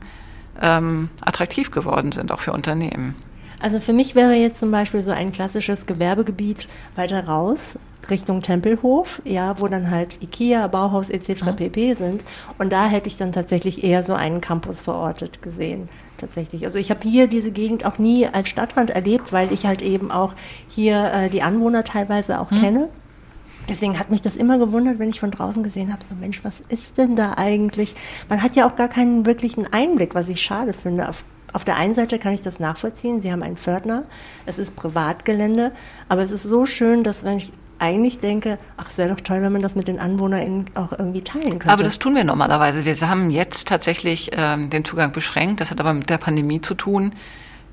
ähm, 0.62 1.10
attraktiv 1.22 1.72
geworden 1.72 2.12
sind, 2.12 2.32
auch 2.32 2.42
für 2.42 2.52
Unternehmen. 2.52 3.16
Also 3.62 3.80
für 3.80 3.94
mich 3.94 4.16
wäre 4.16 4.34
jetzt 4.34 4.60
zum 4.60 4.72
Beispiel 4.72 5.04
so 5.04 5.12
ein 5.12 5.32
klassisches 5.32 5.86
Gewerbegebiet 5.86 6.68
weiter 6.96 7.28
raus, 7.28 7.78
Richtung 8.10 8.42
Tempelhof, 8.42 9.22
ja, 9.24 9.60
wo 9.60 9.68
dann 9.68 9.92
halt 9.92 10.22
Ikea, 10.22 10.68
Bauhaus 10.68 11.10
etc. 11.10 11.44
Mhm. 11.46 11.56
pp. 11.56 11.94
sind. 11.94 12.24
Und 12.58 12.74
da 12.74 12.88
hätte 12.88 13.08
ich 13.08 13.18
dann 13.18 13.32
tatsächlich 13.32 13.84
eher 13.84 14.04
so 14.04 14.14
einen 14.14 14.42
Campus 14.42 14.82
verortet 14.82 15.42
gesehen 15.42 15.88
tatsächlich. 16.22 16.64
Also 16.66 16.80
ich 16.80 16.90
habe 16.90 17.02
hier 17.02 17.28
diese 17.28 17.52
Gegend 17.52 17.86
auch 17.86 17.98
nie 17.98 18.26
als 18.28 18.48
Stadtrand 18.48 18.92
erlebt, 18.92 19.34
weil 19.34 19.52
ich 19.52 19.66
halt 19.66 19.82
eben 19.82 20.12
auch 20.12 20.34
hier 20.70 21.12
äh, 21.14 21.30
die 21.30 21.42
Anwohner 21.42 21.84
teilweise 21.84 22.40
auch 22.40 22.52
mhm. 22.52 22.60
kenne. 22.60 22.90
Deswegen 23.70 24.00
hat 24.00 24.10
mich 24.10 24.22
das 24.22 24.36
immer 24.36 24.58
gewundert, 24.58 25.00
wenn 25.00 25.10
ich 25.10 25.20
von 25.20 25.32
draußen 25.32 25.64
gesehen 25.64 25.92
habe, 25.92 26.04
so 26.08 26.16
Mensch, 26.16 26.44
was 26.44 26.62
ist 26.62 26.98
denn 26.98 27.16
da 27.16 27.34
eigentlich? 27.38 27.96
Man 28.28 28.42
hat 28.42 28.56
ja 28.56 28.68
auch 28.68 28.76
gar 28.76 28.88
keinen 28.88 29.26
wirklichen 29.26 29.72
Einblick, 29.72 30.16
was 30.16 30.30
ich 30.30 30.42
schade 30.42 30.74
finde. 30.74 31.10
Auf, 31.10 31.24
auf 31.54 31.64
der 31.64 31.76
einen 31.76 31.94
Seite 31.94 32.18
kann 32.18 32.34
ich 32.34 32.42
das 32.42 32.60
nachvollziehen, 32.60 33.22
Sie 33.22 33.32
haben 33.32 33.44
einen 33.44 33.58
Pförtner, 33.58 34.04
es 34.46 34.58
ist 34.58 34.76
Privatgelände, 34.76 35.72
aber 36.10 36.22
es 36.22 36.32
ist 36.32 36.44
so 36.44 36.66
schön, 36.66 37.04
dass 37.04 37.24
wenn 37.24 37.38
ich 37.38 37.52
eigentlich 37.82 38.20
denke, 38.20 38.60
ach, 38.78 38.90
es 38.90 38.98
wäre 38.98 39.10
doch 39.10 39.22
toll, 39.22 39.42
wenn 39.42 39.52
man 39.52 39.62
das 39.62 39.76
mit 39.76 39.88
den 39.88 40.00
AnwohnerInnen 40.00 40.66
auch 40.76 40.92
irgendwie 40.92 41.24
teilen 41.24 41.60
könnte. 41.60 41.70
Aber 41.70 41.84
das 41.84 41.98
tun 42.00 42.16
wir 42.16 42.24
normalerweise. 42.24 42.86
Wir 42.86 43.10
haben 43.10 43.32
jetzt 43.32 43.68
tatsächlich 43.68 44.32
ähm, 44.34 44.70
den 44.70 44.86
Zugang 44.86 45.12
beschränkt. 45.12 45.62
Das 45.62 45.72
hat 45.72 45.80
aber 45.80 45.94
mit 45.94 46.10
der 46.10 46.20
Pandemie 46.20 46.62
zu 46.62 46.76
tun, 46.76 47.14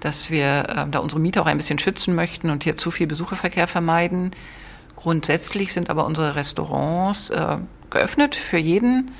dass 0.00 0.30
wir 0.30 0.64
ähm, 0.76 0.90
da 0.92 1.00
unsere 1.00 1.20
Mieter 1.20 1.42
auch 1.42 1.46
ein 1.46 1.58
bisschen 1.58 1.78
schützen 1.78 2.14
möchten 2.14 2.48
und 2.48 2.64
hier 2.64 2.76
zu 2.76 2.90
viel 2.90 3.06
Besucherverkehr 3.06 3.68
vermeiden. 3.68 4.30
Grundsätzlich 4.96 5.72
sind 5.72 5.90
aber 5.90 6.06
unsere 6.06 6.36
Restaurants 6.36 7.28
äh, 7.30 7.58
geöffnet 7.90 8.34
für 8.34 8.58
jeden 8.58 9.10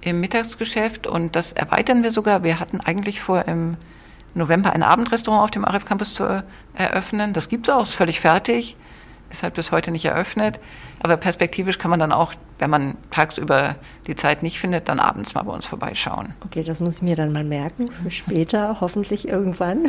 im 0.00 0.20
Mittagsgeschäft 0.20 1.06
und 1.06 1.36
das 1.36 1.52
erweitern 1.52 2.02
wir 2.02 2.10
sogar. 2.10 2.42
Wir 2.42 2.58
hatten 2.58 2.80
eigentlich 2.80 3.20
vor, 3.20 3.46
im 3.46 3.76
November 4.34 4.72
ein 4.72 4.82
Abendrestaurant 4.82 5.44
auf 5.44 5.50
dem 5.50 5.64
ARIF 5.64 5.84
Campus 5.84 6.14
zu 6.14 6.42
eröffnen. 6.74 7.34
Das 7.34 7.48
gibt 7.50 7.68
es 7.68 7.74
auch, 7.74 7.82
ist 7.82 7.94
völlig 7.94 8.18
fertig 8.18 8.76
ist 9.32 9.42
halt 9.42 9.54
bis 9.54 9.72
heute 9.72 9.90
nicht 9.90 10.04
eröffnet. 10.04 10.60
Aber 11.00 11.16
perspektivisch 11.16 11.78
kann 11.78 11.90
man 11.90 11.98
dann 11.98 12.12
auch, 12.12 12.34
wenn 12.58 12.70
man 12.70 12.96
tagsüber 13.10 13.74
die 14.06 14.14
Zeit 14.14 14.42
nicht 14.42 14.60
findet, 14.60 14.88
dann 14.88 15.00
abends 15.00 15.34
mal 15.34 15.42
bei 15.42 15.52
uns 15.52 15.66
vorbeischauen. 15.66 16.34
Okay, 16.44 16.62
das 16.62 16.80
muss 16.80 16.96
ich 16.96 17.02
mir 17.02 17.16
dann 17.16 17.32
mal 17.32 17.42
merken 17.42 17.90
für 17.90 18.10
später, 18.10 18.76
hoffentlich 18.80 19.26
irgendwann. 19.26 19.86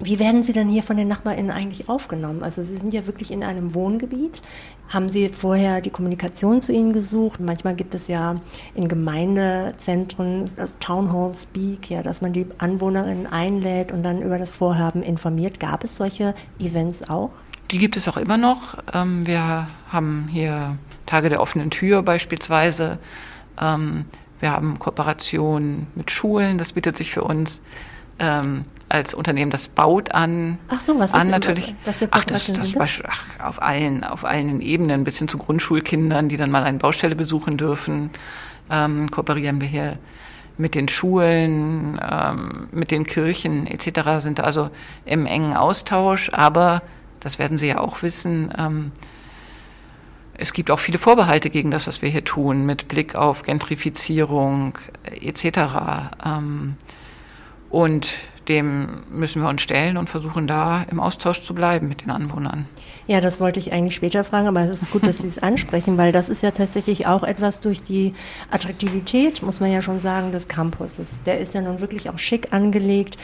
Wie 0.00 0.18
werden 0.18 0.42
Sie 0.42 0.52
dann 0.52 0.68
hier 0.68 0.82
von 0.82 0.96
den 0.96 1.06
NachbarInnen 1.06 1.50
eigentlich 1.50 1.88
aufgenommen? 1.88 2.42
Also 2.42 2.62
Sie 2.62 2.76
sind 2.76 2.92
ja 2.92 3.06
wirklich 3.06 3.30
in 3.30 3.44
einem 3.44 3.74
Wohngebiet. 3.74 4.40
Haben 4.88 5.10
Sie 5.10 5.28
vorher 5.28 5.82
die 5.82 5.90
Kommunikation 5.90 6.62
zu 6.62 6.72
Ihnen 6.72 6.94
gesucht? 6.94 7.40
Manchmal 7.40 7.74
gibt 7.74 7.94
es 7.94 8.08
ja 8.08 8.36
in 8.74 8.88
Gemeindezentren, 8.88 10.50
also 10.56 10.74
Town 10.80 11.12
Hall 11.12 11.34
Speak, 11.34 11.90
ja, 11.90 12.02
dass 12.02 12.22
man 12.22 12.32
die 12.32 12.46
AnwohnerInnen 12.56 13.26
einlädt 13.26 13.92
und 13.92 14.02
dann 14.02 14.22
über 14.22 14.38
das 14.38 14.56
Vorhaben 14.56 15.02
informiert. 15.02 15.60
Gab 15.60 15.84
es 15.84 15.96
solche 15.96 16.34
Events 16.58 17.08
auch? 17.08 17.30
Die 17.70 17.78
gibt 17.78 17.96
es 17.96 18.08
auch 18.08 18.16
immer 18.16 18.36
noch. 18.36 18.78
Ähm, 18.94 19.26
wir 19.26 19.66
haben 19.90 20.28
hier 20.30 20.78
Tage 21.06 21.28
der 21.28 21.40
offenen 21.40 21.70
Tür 21.70 22.02
beispielsweise. 22.02 22.98
Ähm, 23.60 24.06
wir 24.40 24.52
haben 24.52 24.78
Kooperationen 24.78 25.88
mit 25.94 26.10
Schulen, 26.10 26.58
das 26.58 26.74
bietet 26.74 26.96
sich 26.96 27.10
für 27.12 27.24
uns 27.24 27.60
ähm, 28.18 28.64
als 28.88 29.14
Unternehmen, 29.14 29.50
das 29.50 29.68
baut 29.68 30.14
an. 30.14 30.58
Ach 30.68 30.80
so, 30.80 30.98
was 30.98 31.12
an, 31.12 31.22
ist 31.22 31.30
natürlich. 31.30 31.74
Was 31.84 32.06
ach, 32.10 32.24
das, 32.24 32.52
das 32.52 32.72
Beispiel, 32.72 33.06
ach, 33.08 33.46
auf 33.46 33.60
allen, 33.60 34.04
auf 34.04 34.24
allen 34.24 34.60
Ebenen, 34.60 35.04
bis 35.04 35.18
hin 35.18 35.28
zu 35.28 35.38
Grundschulkindern, 35.38 36.28
die 36.28 36.36
dann 36.36 36.50
mal 36.50 36.64
eine 36.64 36.78
Baustelle 36.78 37.16
besuchen 37.16 37.56
dürfen, 37.56 38.10
ähm, 38.70 39.10
kooperieren 39.10 39.60
wir 39.60 39.68
hier 39.68 39.98
mit 40.56 40.74
den 40.74 40.88
Schulen, 40.88 42.00
ähm, 42.10 42.68
mit 42.72 42.90
den 42.90 43.04
Kirchen 43.04 43.66
etc. 43.66 44.20
sind 44.20 44.40
also 44.40 44.70
im 45.04 45.26
engen 45.26 45.54
Austausch, 45.54 46.30
aber 46.32 46.82
das 47.20 47.38
werden 47.38 47.58
Sie 47.58 47.68
ja 47.68 47.78
auch 47.78 48.02
wissen. 48.02 48.52
Ähm, 48.58 48.92
es 50.34 50.52
gibt 50.52 50.70
auch 50.70 50.78
viele 50.78 50.98
Vorbehalte 50.98 51.50
gegen 51.50 51.70
das, 51.70 51.86
was 51.86 52.00
wir 52.00 52.08
hier 52.08 52.24
tun, 52.24 52.64
mit 52.64 52.88
Blick 52.88 53.16
auf 53.16 53.42
Gentrifizierung 53.42 54.78
etc. 55.20 55.58
Ähm, 56.24 56.76
und 57.70 58.08
dem 58.48 59.02
müssen 59.10 59.42
wir 59.42 59.48
uns 59.48 59.60
stellen 59.60 59.96
und 59.98 60.08
versuchen 60.08 60.46
da 60.46 60.84
im 60.90 61.00
Austausch 61.00 61.42
zu 61.42 61.54
bleiben 61.54 61.88
mit 61.88 62.02
den 62.02 62.10
Anwohnern. 62.10 62.66
Ja, 63.06 63.20
das 63.20 63.40
wollte 63.40 63.60
ich 63.60 63.72
eigentlich 63.72 63.96
später 63.96 64.24
fragen, 64.24 64.48
aber 64.48 64.62
es 64.62 64.82
ist 64.82 64.90
gut, 64.90 65.06
dass 65.06 65.18
Sie 65.18 65.26
es 65.26 65.38
ansprechen, 65.42 65.98
weil 65.98 66.12
das 66.12 66.28
ist 66.28 66.42
ja 66.42 66.50
tatsächlich 66.50 67.06
auch 67.06 67.24
etwas 67.24 67.60
durch 67.60 67.82
die 67.82 68.14
Attraktivität, 68.50 69.42
muss 69.42 69.60
man 69.60 69.70
ja 69.70 69.82
schon 69.82 70.00
sagen, 70.00 70.32
des 70.32 70.48
Campuses. 70.48 71.22
Der 71.24 71.40
ist 71.40 71.54
ja 71.54 71.60
nun 71.60 71.80
wirklich 71.80 72.08
auch 72.08 72.18
schick 72.18 72.52
angelegt 72.52 73.18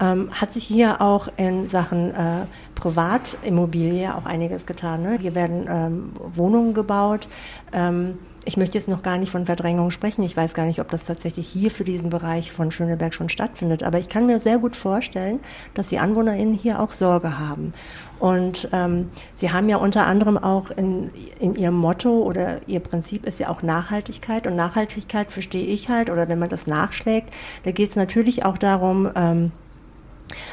ähm, 0.00 0.28
hat 0.32 0.52
sich 0.52 0.64
hier 0.64 1.00
auch 1.00 1.28
in 1.36 1.66
Sachen 1.68 2.10
äh, 2.10 2.46
Privatimmobilie 2.74 4.14
auch 4.14 4.26
einiges 4.26 4.66
getan. 4.66 5.02
Ne? 5.02 5.18
Hier 5.20 5.34
werden 5.34 5.66
ähm, 5.68 6.12
Wohnungen 6.34 6.74
gebaut. 6.74 7.28
Ähm, 7.72 8.18
ich 8.46 8.56
möchte 8.56 8.76
jetzt 8.76 8.88
noch 8.88 9.02
gar 9.02 9.16
nicht 9.16 9.32
von 9.32 9.46
Verdrängung 9.46 9.90
sprechen. 9.90 10.22
Ich 10.22 10.36
weiß 10.36 10.52
gar 10.52 10.66
nicht, 10.66 10.80
ob 10.80 10.90
das 10.90 11.06
tatsächlich 11.06 11.48
hier 11.48 11.70
für 11.70 11.84
diesen 11.84 12.10
Bereich 12.10 12.52
von 12.52 12.70
Schöneberg 12.70 13.14
schon 13.14 13.30
stattfindet. 13.30 13.82
Aber 13.82 13.98
ich 13.98 14.08
kann 14.08 14.26
mir 14.26 14.38
sehr 14.38 14.58
gut 14.58 14.76
vorstellen, 14.76 15.40
dass 15.72 15.88
die 15.88 15.98
AnwohnerInnen 15.98 16.54
hier 16.54 16.80
auch 16.80 16.92
Sorge 16.92 17.38
haben. 17.38 17.72
Und 18.18 18.68
ähm, 18.72 19.10
Sie 19.34 19.50
haben 19.50 19.68
ja 19.68 19.78
unter 19.78 20.06
anderem 20.06 20.36
auch 20.36 20.70
in, 20.70 21.10
in 21.40 21.54
Ihrem 21.54 21.76
Motto 21.76 22.22
oder 22.22 22.60
Ihr 22.66 22.80
Prinzip 22.80 23.24
ist 23.24 23.40
ja 23.40 23.48
auch 23.48 23.62
Nachhaltigkeit. 23.62 24.46
Und 24.46 24.56
Nachhaltigkeit 24.56 25.32
verstehe 25.32 25.66
ich 25.66 25.88
halt, 25.88 26.10
oder 26.10 26.28
wenn 26.28 26.38
man 26.38 26.50
das 26.50 26.66
nachschlägt, 26.66 27.32
da 27.64 27.70
geht 27.70 27.90
es 27.90 27.96
natürlich 27.96 28.44
auch 28.44 28.58
darum, 28.58 29.08
ähm, 29.14 29.52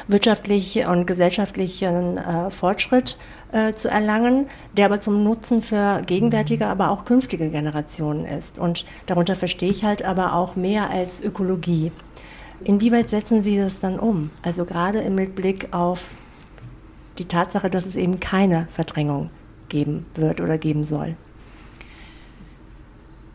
wirtschaftlich 0.08 0.84
und 0.86 1.06
gesellschaftlichen 1.06 2.18
äh, 2.18 2.50
Fortschritt 2.50 3.16
äh, 3.52 3.72
zu 3.72 3.88
erlangen, 3.88 4.46
der 4.76 4.86
aber 4.86 5.00
zum 5.00 5.22
Nutzen 5.24 5.62
für 5.62 6.02
gegenwärtige, 6.06 6.66
aber 6.66 6.90
auch 6.90 7.04
künftige 7.04 7.50
Generationen 7.50 8.24
ist. 8.24 8.58
Und 8.58 8.84
darunter 9.06 9.36
verstehe 9.36 9.70
ich 9.70 9.84
halt 9.84 10.04
aber 10.04 10.34
auch 10.34 10.56
mehr 10.56 10.90
als 10.90 11.22
Ökologie. 11.22 11.92
Inwieweit 12.64 13.08
setzen 13.08 13.42
Sie 13.42 13.56
das 13.56 13.80
dann 13.80 13.98
um? 13.98 14.30
Also 14.42 14.64
gerade 14.64 15.00
im 15.00 15.16
Blick 15.16 15.72
auf 15.72 16.14
die 17.18 17.26
Tatsache, 17.26 17.70
dass 17.70 17.86
es 17.86 17.96
eben 17.96 18.20
keine 18.20 18.68
Verdrängung 18.72 19.30
geben 19.68 20.06
wird 20.14 20.40
oder 20.40 20.58
geben 20.58 20.84
soll. 20.84 21.16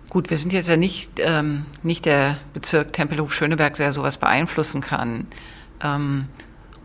Gut, 0.09 0.29
wir 0.29 0.37
sind 0.37 0.53
jetzt 0.53 0.69
ja 0.69 0.77
nicht, 0.77 1.19
ähm, 1.19 1.65
nicht 1.83 2.05
der 2.05 2.37
Bezirk 2.53 2.93
Tempelhof-Schöneberg, 2.93 3.75
der 3.75 3.91
sowas 3.91 4.17
beeinflussen 4.17 4.79
kann. 4.79 5.27
Ähm, 5.81 6.27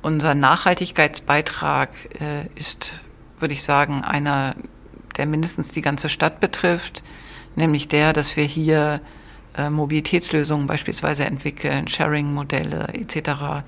unser 0.03 0.35
Nachhaltigkeitsbeitrag 0.35 1.91
äh, 2.21 2.47
ist, 2.57 3.01
würde 3.39 3.55
ich 3.55 3.63
sagen, 3.63 4.03
einer, 4.03 4.55
der 5.17 5.27
mindestens 5.27 5.73
die 5.73 5.81
ganze 5.81 6.09
Stadt 6.09 6.41
betrifft, 6.41 7.03
nämlich 7.55 7.89
der, 7.89 8.13
dass 8.13 8.37
wir 8.37 8.45
hier 8.45 9.01
äh, 9.57 9.71
Mobilitätslösungen 9.71 10.67
beispielsweise 10.67 11.25
entwickeln, 11.25 11.87
Sharing-Modelle 11.87 12.89
etc., 12.95 13.65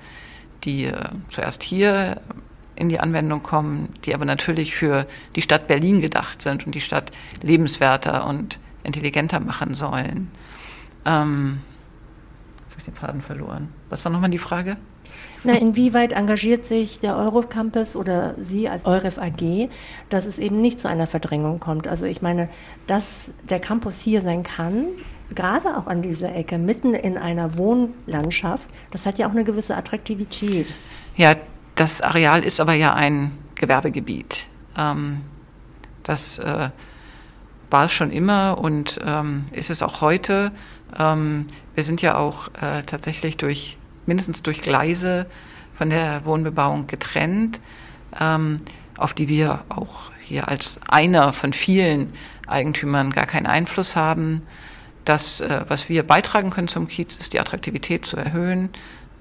die 0.63 0.85
äh, 0.85 1.09
zuerst 1.29 1.63
hier 1.63 2.21
in 2.75 2.89
die 2.89 2.99
Anwendung 2.99 3.41
kommen, 3.41 3.89
die 4.03 4.13
aber 4.13 4.25
natürlich 4.25 4.75
für 4.75 5.07
die 5.35 5.41
Stadt 5.41 5.67
Berlin 5.67 6.01
gedacht 6.01 6.41
sind 6.41 6.65
und 6.65 6.75
die 6.75 6.81
Stadt 6.81 7.11
lebenswerter 7.41 8.25
und 8.27 8.59
intelligenter 8.83 9.39
machen 9.39 9.75
sollen. 9.75 10.29
Ähm, 11.05 11.61
jetzt 12.57 12.71
habe 12.71 12.79
ich 12.79 12.85
den 12.85 12.95
Faden 12.95 13.21
verloren. 13.21 13.69
Was 13.89 14.03
war 14.03 14.11
nochmal 14.11 14.31
die 14.31 14.37
Frage? 14.37 14.77
Na, 15.43 15.53
inwieweit 15.53 16.11
engagiert 16.11 16.65
sich 16.65 16.99
der 16.99 17.15
Eurocampus 17.15 17.95
oder 17.95 18.35
Sie 18.37 18.69
als 18.69 18.85
EUREF 18.85 19.17
AG, 19.17 19.69
dass 20.09 20.25
es 20.25 20.39
eben 20.39 20.61
nicht 20.61 20.79
zu 20.79 20.87
einer 20.87 21.07
Verdrängung 21.07 21.59
kommt? 21.59 21.87
Also 21.87 22.05
ich 22.05 22.21
meine, 22.21 22.49
dass 22.87 23.31
der 23.49 23.59
Campus 23.59 23.99
hier 23.99 24.21
sein 24.21 24.43
kann, 24.43 24.87
gerade 25.33 25.77
auch 25.77 25.87
an 25.87 26.01
dieser 26.01 26.35
Ecke, 26.35 26.57
mitten 26.57 26.93
in 26.93 27.17
einer 27.17 27.57
Wohnlandschaft, 27.57 28.69
das 28.91 29.05
hat 29.05 29.17
ja 29.17 29.27
auch 29.27 29.31
eine 29.31 29.43
gewisse 29.43 29.75
Attraktivität. 29.75 30.67
Ja, 31.15 31.35
das 31.75 32.01
Areal 32.01 32.43
ist 32.43 32.59
aber 32.59 32.73
ja 32.73 32.93
ein 32.93 33.37
Gewerbegebiet. 33.55 34.47
Ähm, 34.77 35.21
das 36.03 36.39
äh, 36.39 36.69
war 37.69 37.85
es 37.85 37.91
schon 37.91 38.11
immer 38.11 38.57
und 38.59 38.99
ähm, 39.05 39.45
ist 39.51 39.69
es 39.69 39.81
auch 39.81 40.01
heute. 40.01 40.51
Ähm, 40.97 41.47
wir 41.73 41.83
sind 41.83 42.01
ja 42.01 42.17
auch 42.17 42.47
äh, 42.61 42.83
tatsächlich 42.85 43.37
durch 43.37 43.77
mindestens 44.05 44.43
durch 44.43 44.61
Gleise 44.61 45.25
von 45.73 45.89
der 45.89 46.25
Wohnbebauung 46.25 46.87
getrennt, 46.87 47.59
ähm, 48.19 48.57
auf 48.97 49.13
die 49.13 49.27
wir 49.27 49.63
auch 49.69 50.11
hier 50.21 50.47
als 50.47 50.79
einer 50.87 51.33
von 51.33 51.53
vielen 51.53 52.13
Eigentümern 52.47 53.11
gar 53.11 53.25
keinen 53.25 53.45
Einfluss 53.45 53.95
haben. 53.95 54.41
Das, 55.03 55.41
äh, 55.41 55.65
was 55.67 55.89
wir 55.89 56.03
beitragen 56.03 56.49
können 56.49 56.67
zum 56.67 56.87
Kiez, 56.87 57.15
ist 57.15 57.33
die 57.33 57.39
Attraktivität 57.39 58.05
zu 58.05 58.17
erhöhen 58.17 58.69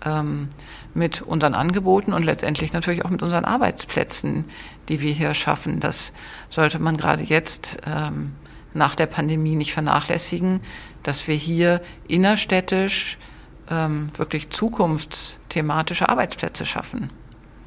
ähm, 0.05 0.49
mit 0.94 1.23
unseren 1.23 1.55
Angeboten 1.55 2.12
und 2.12 2.25
letztendlich 2.25 2.73
natürlich 2.73 3.05
auch 3.05 3.11
mit 3.11 3.23
unseren 3.23 3.44
Arbeitsplätzen, 3.44 4.44
die 4.88 5.01
wir 5.01 5.12
hier 5.12 5.35
schaffen. 5.35 5.81
Das 5.81 6.12
sollte 6.51 6.79
man 6.79 6.97
gerade 6.97 7.23
jetzt 7.23 7.79
ähm, 7.87 8.33
nach 8.73 8.94
der 8.94 9.07
Pandemie 9.07 9.57
nicht 9.57 9.73
vernachlässigen, 9.73 10.61
dass 11.03 11.29
wir 11.29 11.35
hier 11.35 11.81
innerstädtisch 12.09 13.18
ähm, 13.70 14.11
wirklich 14.16 14.50
zukunftsthematische 14.50 16.09
Arbeitsplätze 16.09 16.64
schaffen. 16.66 17.11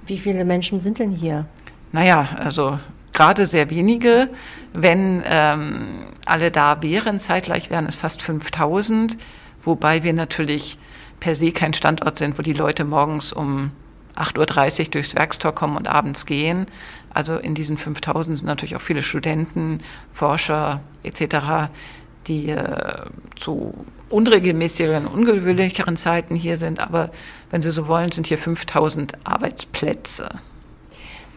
Wie 0.06 0.18
viele 0.18 0.46
Menschen 0.46 0.80
sind 0.80 1.00
denn 1.00 1.12
hier? 1.12 1.46
Naja, 1.92 2.28
also 2.38 2.80
gerade 3.14 3.46
sehr 3.46 3.70
wenige. 3.70 4.30
Wenn 4.74 5.24
ähm, 5.26 6.06
alle 6.26 6.52
da 6.52 6.82
wären, 6.82 7.20
zeitgleich 7.20 7.70
wären 7.70 7.86
es 7.86 7.96
fast 7.96 8.22
5000, 8.22 9.18
wobei 9.64 10.04
wir 10.04 10.14
natürlich 10.14 10.78
per 11.20 11.36
se 11.36 11.52
kein 11.52 11.74
Standort 11.74 12.18
sind, 12.18 12.38
wo 12.38 12.42
die 12.42 12.54
Leute 12.54 12.86
morgens 12.86 13.34
um 13.34 13.72
8.30 14.16 14.80
Uhr 14.80 14.92
durchs 14.92 15.16
Werkstor 15.16 15.54
kommen 15.54 15.78
und 15.78 15.88
abends 15.88 16.26
gehen. 16.26 16.66
Also 17.14 17.38
in 17.38 17.56
diesen 17.56 17.78
5000 17.78 18.40
sind 18.40 18.48
natürlich 18.48 18.76
auch 18.76 18.82
viele 18.82 19.04
Studenten, 19.04 19.80
Forscher 20.12 20.82
etc., 21.04 21.70
die 22.28 22.50
äh, 22.50 23.06
zu 23.36 23.74
unregelmäßigeren, 24.10 25.08
ungewöhnlicheren 25.08 25.98
Zeiten 25.98 26.36
hier 26.36 26.58
sind. 26.58 26.80
Aber 26.80 27.10
wenn 27.50 27.62
Sie 27.62 27.72
so 27.72 27.88
wollen, 27.88 28.12
sind 28.12 28.28
hier 28.28 28.38
5000 28.38 29.14
Arbeitsplätze. 29.24 30.30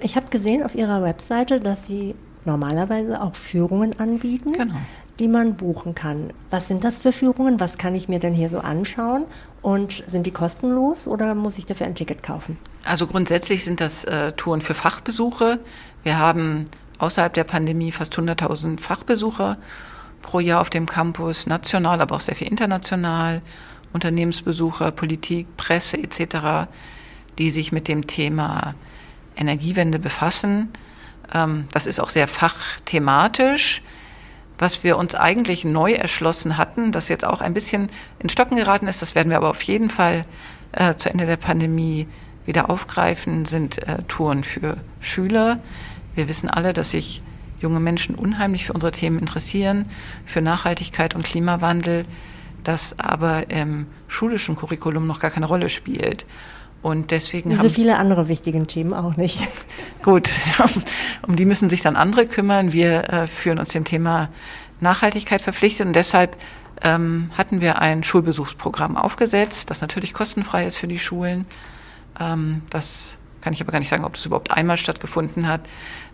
Ich 0.00 0.16
habe 0.16 0.28
gesehen 0.30 0.62
auf 0.62 0.74
Ihrer 0.74 1.02
Webseite, 1.02 1.60
dass 1.60 1.86
Sie 1.86 2.14
normalerweise 2.44 3.20
auch 3.20 3.34
Führungen 3.34 3.98
anbieten. 3.98 4.52
Genau 4.52 4.76
die 5.20 5.28
man 5.28 5.54
buchen 5.54 5.94
kann. 5.94 6.32
Was 6.48 6.66
sind 6.66 6.82
das 6.82 6.98
für 6.98 7.12
Führungen? 7.12 7.60
Was 7.60 7.76
kann 7.76 7.94
ich 7.94 8.08
mir 8.08 8.18
denn 8.18 8.32
hier 8.32 8.48
so 8.48 8.58
anschauen? 8.58 9.26
Und 9.60 10.02
sind 10.06 10.26
die 10.26 10.30
kostenlos 10.30 11.06
oder 11.06 11.34
muss 11.34 11.58
ich 11.58 11.66
dafür 11.66 11.86
ein 11.86 11.94
Ticket 11.94 12.22
kaufen? 12.22 12.56
Also 12.84 13.06
grundsätzlich 13.06 13.62
sind 13.62 13.82
das 13.82 14.04
äh, 14.04 14.32
Touren 14.32 14.62
für 14.62 14.72
Fachbesuche. 14.72 15.60
Wir 16.02 16.18
haben 16.18 16.64
außerhalb 16.96 17.34
der 17.34 17.44
Pandemie 17.44 17.92
fast 17.92 18.14
100.000 18.14 18.80
Fachbesucher 18.80 19.58
pro 20.22 20.40
Jahr 20.40 20.60
auf 20.60 20.70
dem 20.70 20.86
Campus, 20.86 21.46
national, 21.46 22.00
aber 22.00 22.16
auch 22.16 22.20
sehr 22.20 22.34
viel 22.34 22.48
international, 22.48 23.42
Unternehmensbesucher, 23.92 24.90
Politik, 24.92 25.56
Presse 25.56 25.98
etc., 25.98 26.68
die 27.38 27.50
sich 27.50 27.72
mit 27.72 27.88
dem 27.88 28.06
Thema 28.06 28.74
Energiewende 29.36 29.98
befassen. 29.98 30.70
Ähm, 31.32 31.66
das 31.72 31.86
ist 31.86 32.00
auch 32.00 32.08
sehr 32.08 32.28
fachthematisch 32.28 33.82
was 34.60 34.84
wir 34.84 34.98
uns 34.98 35.14
eigentlich 35.14 35.64
neu 35.64 35.92
erschlossen 35.92 36.58
hatten, 36.58 36.92
das 36.92 37.08
jetzt 37.08 37.24
auch 37.24 37.40
ein 37.40 37.54
bisschen 37.54 37.88
in 38.18 38.28
Stocken 38.28 38.56
geraten 38.56 38.86
ist, 38.86 39.00
das 39.00 39.14
werden 39.14 39.30
wir 39.30 39.38
aber 39.38 39.48
auf 39.48 39.62
jeden 39.62 39.88
Fall 39.88 40.22
äh, 40.72 40.94
zu 40.96 41.08
Ende 41.08 41.24
der 41.24 41.38
Pandemie 41.38 42.06
wieder 42.44 42.68
aufgreifen, 42.68 43.46
sind 43.46 43.78
äh, 43.88 44.02
Touren 44.06 44.44
für 44.44 44.76
Schüler. 45.00 45.60
Wir 46.14 46.28
wissen 46.28 46.50
alle, 46.50 46.74
dass 46.74 46.90
sich 46.90 47.22
junge 47.60 47.80
Menschen 47.80 48.14
unheimlich 48.14 48.66
für 48.66 48.72
unsere 48.72 48.92
Themen 48.92 49.18
interessieren, 49.18 49.86
für 50.24 50.40
Nachhaltigkeit 50.40 51.14
und 51.14 51.24
Klimawandel, 51.24 52.04
das 52.64 52.98
aber 52.98 53.50
im 53.50 53.86
schulischen 54.08 54.56
Curriculum 54.56 55.06
noch 55.06 55.20
gar 55.20 55.30
keine 55.30 55.46
Rolle 55.46 55.68
spielt. 55.68 56.26
Und 56.82 57.10
deswegen 57.10 57.50
Wie 57.50 57.56
so 57.56 57.68
viele 57.68 57.98
andere 57.98 58.28
wichtigen 58.28 58.66
Themen 58.66 58.94
auch 58.94 59.16
nicht. 59.16 59.46
Gut, 60.02 60.30
um 61.26 61.36
die 61.36 61.44
müssen 61.44 61.68
sich 61.68 61.82
dann 61.82 61.96
andere 61.96 62.26
kümmern. 62.26 62.72
Wir 62.72 63.08
äh, 63.10 63.26
führen 63.26 63.58
uns 63.58 63.70
dem 63.70 63.84
Thema 63.84 64.28
Nachhaltigkeit 64.80 65.42
verpflichtet 65.42 65.86
und 65.86 65.92
deshalb 65.92 66.38
ähm, 66.82 67.30
hatten 67.36 67.60
wir 67.60 67.80
ein 67.80 68.02
Schulbesuchsprogramm 68.02 68.96
aufgesetzt, 68.96 69.68
das 69.68 69.82
natürlich 69.82 70.14
kostenfrei 70.14 70.66
ist 70.66 70.78
für 70.78 70.88
die 70.88 70.98
Schulen. 70.98 71.44
Ähm, 72.18 72.62
das 72.70 73.18
kann 73.40 73.52
ich 73.52 73.60
aber 73.60 73.72
gar 73.72 73.78
nicht 73.78 73.88
sagen, 73.88 74.04
ob 74.04 74.14
das 74.14 74.26
überhaupt 74.26 74.50
einmal 74.50 74.76
stattgefunden 74.76 75.46
hat. 75.46 75.62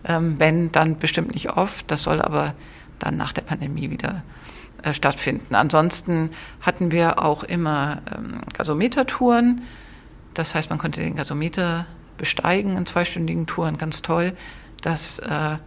Ähm, 0.05 0.35
wenn, 0.39 0.71
dann 0.71 0.97
bestimmt 0.97 1.33
nicht 1.33 1.51
oft. 1.51 1.89
Das 1.91 2.03
soll 2.03 2.21
aber 2.21 2.53
dann 2.99 3.17
nach 3.17 3.33
der 3.33 3.41
Pandemie 3.41 3.89
wieder 3.89 4.23
äh, 4.83 4.93
stattfinden. 4.93 5.55
Ansonsten 5.55 6.31
hatten 6.61 6.91
wir 6.91 7.21
auch 7.21 7.43
immer 7.43 8.01
ähm, 8.15 8.41
Gasometertouren. 8.57 9.61
Das 10.33 10.55
heißt, 10.55 10.69
man 10.69 10.79
konnte 10.79 11.01
den 11.01 11.15
Gasometer 11.15 11.85
besteigen 12.17 12.77
in 12.77 12.85
zweistündigen 12.85 13.45
Touren, 13.47 13.77
ganz 13.77 14.01
toll. 14.01 14.33
Das 14.81 15.19
äh, 15.19 15.57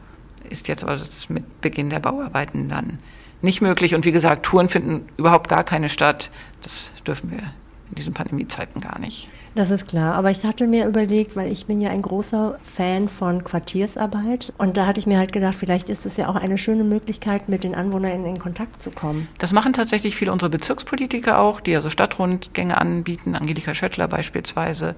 ist 0.49 0.69
jetzt 0.69 0.85
aber 0.85 0.99
mit 1.29 1.61
Beginn 1.61 1.91
der 1.91 2.01
Bauarbeiten 2.01 2.69
dann 2.69 2.99
nicht 3.43 3.61
möglich. 3.61 3.95
Und 3.95 4.05
wie 4.05 4.13
gesagt, 4.13 4.47
Touren 4.47 4.69
finden 4.69 5.09
überhaupt 5.17 5.49
gar 5.49 5.65
keine 5.65 5.89
statt. 5.89 6.31
Das 6.63 6.93
dürfen 7.07 7.31
wir 7.31 7.43
in 7.91 7.97
diesen 7.97 8.15
Pandemiezeiten 8.15 8.81
gar 8.81 8.99
nicht. 8.99 9.29
Das 9.55 9.71
ist 9.71 9.89
klar, 9.89 10.15
aber 10.15 10.31
ich 10.31 10.45
hatte 10.45 10.67
mir 10.67 10.87
überlegt, 10.87 11.37
weil 11.37 11.53
ich 11.53 11.67
bin 11.67 11.81
ja 11.81 11.91
ein 11.91 12.03
großer 12.03 12.59
Fan 12.63 13.09
von 13.09 13.43
Quartiersarbeit 13.43 14.53
und 14.59 14.77
da 14.77 14.87
hatte 14.87 15.01
ich 15.01 15.07
mir 15.07 15.19
halt 15.19 15.33
gedacht, 15.33 15.57
vielleicht 15.57 15.89
ist 15.89 16.07
es 16.07 16.17
ja 16.17 16.29
auch 16.29 16.37
eine 16.37 16.57
schöne 16.57 16.85
Möglichkeit, 16.85 17.49
mit 17.49 17.65
den 17.65 17.75
Anwohnern 17.75 18.25
in 18.25 18.39
Kontakt 18.39 18.81
zu 18.81 18.91
kommen. 18.91 19.29
Das 19.39 19.53
machen 19.53 19.73
tatsächlich 19.73 20.15
viele 20.15 20.33
unserer 20.33 20.51
Bezirkspolitiker 20.51 21.41
auch, 21.41 21.61
die 21.61 21.75
also 21.75 21.91
Stadtrundgänge 21.91 22.81
anbieten, 22.81 23.35
Angelika 23.35 23.75
Schöttler 23.75 24.07
beispielsweise, 24.07 24.95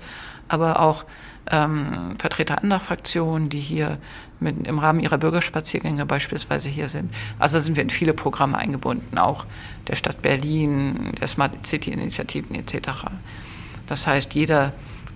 aber 0.48 0.80
auch 0.80 1.04
ähm, 1.50 2.16
Vertreter 2.18 2.62
anderer 2.62 2.80
Fraktionen, 2.80 3.48
die 3.48 3.60
hier 3.60 3.98
mit, 4.42 4.66
im 4.66 4.78
Rahmen 4.78 5.00
ihrer 5.00 5.18
Bürgerspaziergänge 5.18 6.06
beispielsweise 6.06 6.68
hier 6.68 6.88
sind. 6.88 7.12
Also 7.38 7.60
sind 7.60 7.76
wir 7.76 7.82
in 7.82 7.90
viele 7.90 8.14
Programme 8.14 8.58
eingebunden, 8.58 9.18
auch 9.18 9.46
der 9.88 9.96
Stadt 9.96 10.22
Berlin, 10.22 11.12
der 11.20 11.28
Smart 11.28 11.66
City 11.66 11.92
Initiativen 11.92 12.54
etc. 12.54 13.06
Das 13.86 14.06
heißt, 14.06 14.34
jeder, 14.34 14.72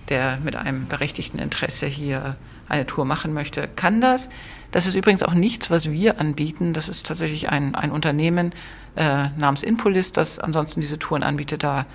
der 0.09 0.37
mit 0.43 0.55
einem 0.55 0.87
berechtigten 0.87 1.39
Interesse 1.39 1.85
hier 1.85 2.35
eine 2.69 2.85
Tour 2.85 3.05
machen 3.05 3.33
möchte, 3.33 3.69
kann 3.75 4.01
das. 4.01 4.29
Das 4.71 4.87
ist 4.87 4.95
übrigens 4.95 5.23
auch 5.23 5.33
nichts, 5.33 5.69
was 5.71 5.89
wir 5.91 6.19
anbieten. 6.19 6.73
Das 6.73 6.89
ist 6.89 7.05
tatsächlich 7.05 7.49
ein, 7.49 7.75
ein 7.75 7.91
Unternehmen 7.91 8.51
äh, 8.95 9.29
namens 9.37 9.63
Inpolis, 9.63 10.11
das 10.11 10.39
ansonsten 10.39 10.81
diese 10.81 10.99
Touren 10.99 11.23
anbietet. 11.23 11.63
Da 11.63 11.85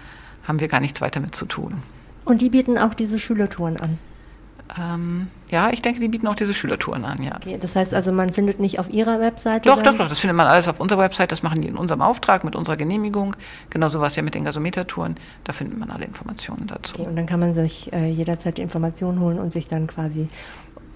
haben 0.45 0.61
wir 0.61 0.68
gar 0.68 0.81
nichts 0.81 1.01
weiter 1.01 1.21
mit 1.21 1.35
zu 1.35 1.47
tun. 1.47 1.83
Und 2.25 2.40
die 2.40 2.51
bieten 2.51 2.79
auch 2.79 2.95
diese 2.95 3.18
Schülertouren 3.18 3.77
an? 3.79 3.99
Ähm, 4.78 5.28
ja, 5.50 5.70
ich 5.70 5.82
denke, 5.82 6.00
die 6.00 6.08
bieten 6.08 6.26
auch 6.26 6.35
diese 6.35 6.54
Schülertouren 6.54 7.04
an, 7.04 7.22
ja. 7.22 7.37
Okay, 7.37 7.58
das 7.61 7.76
heißt 7.76 7.92
also, 7.92 8.12
man 8.12 8.30
findet 8.30 8.58
nicht 8.58 8.78
auf 8.78 8.90
Ihrer 8.90 9.20
Webseite? 9.20 9.68
Doch, 9.68 9.82
doch, 9.82 9.96
doch, 9.96 10.08
das 10.08 10.20
findet 10.20 10.37
man 10.37 10.46
alles 10.46 10.68
auf 10.68 10.80
unserer 10.80 11.00
Website, 11.00 11.30
das 11.30 11.42
machen 11.42 11.61
die 11.61 11.68
in 11.68 11.76
unserem 11.76 12.00
Auftrag, 12.00 12.44
mit 12.44 12.56
unserer 12.56 12.76
Genehmigung. 12.76 13.37
Genauso 13.70 14.00
war 14.00 14.06
es 14.06 14.16
ja 14.16 14.22
mit 14.22 14.35
den 14.35 14.44
Gasometertouren, 14.44 15.16
da 15.44 15.52
findet 15.52 15.78
man 15.78 15.90
alle 15.90 16.04
Informationen 16.04 16.66
dazu. 16.66 16.94
Okay, 16.94 17.08
und 17.08 17.16
dann 17.16 17.26
kann 17.26 17.40
man 17.40 17.54
sich 17.54 17.92
äh, 17.92 18.08
jederzeit 18.08 18.56
die 18.56 18.62
Informationen 18.62 19.20
holen 19.20 19.38
und 19.38 19.52
sich 19.52 19.66
dann 19.66 19.87
quasi 19.87 20.28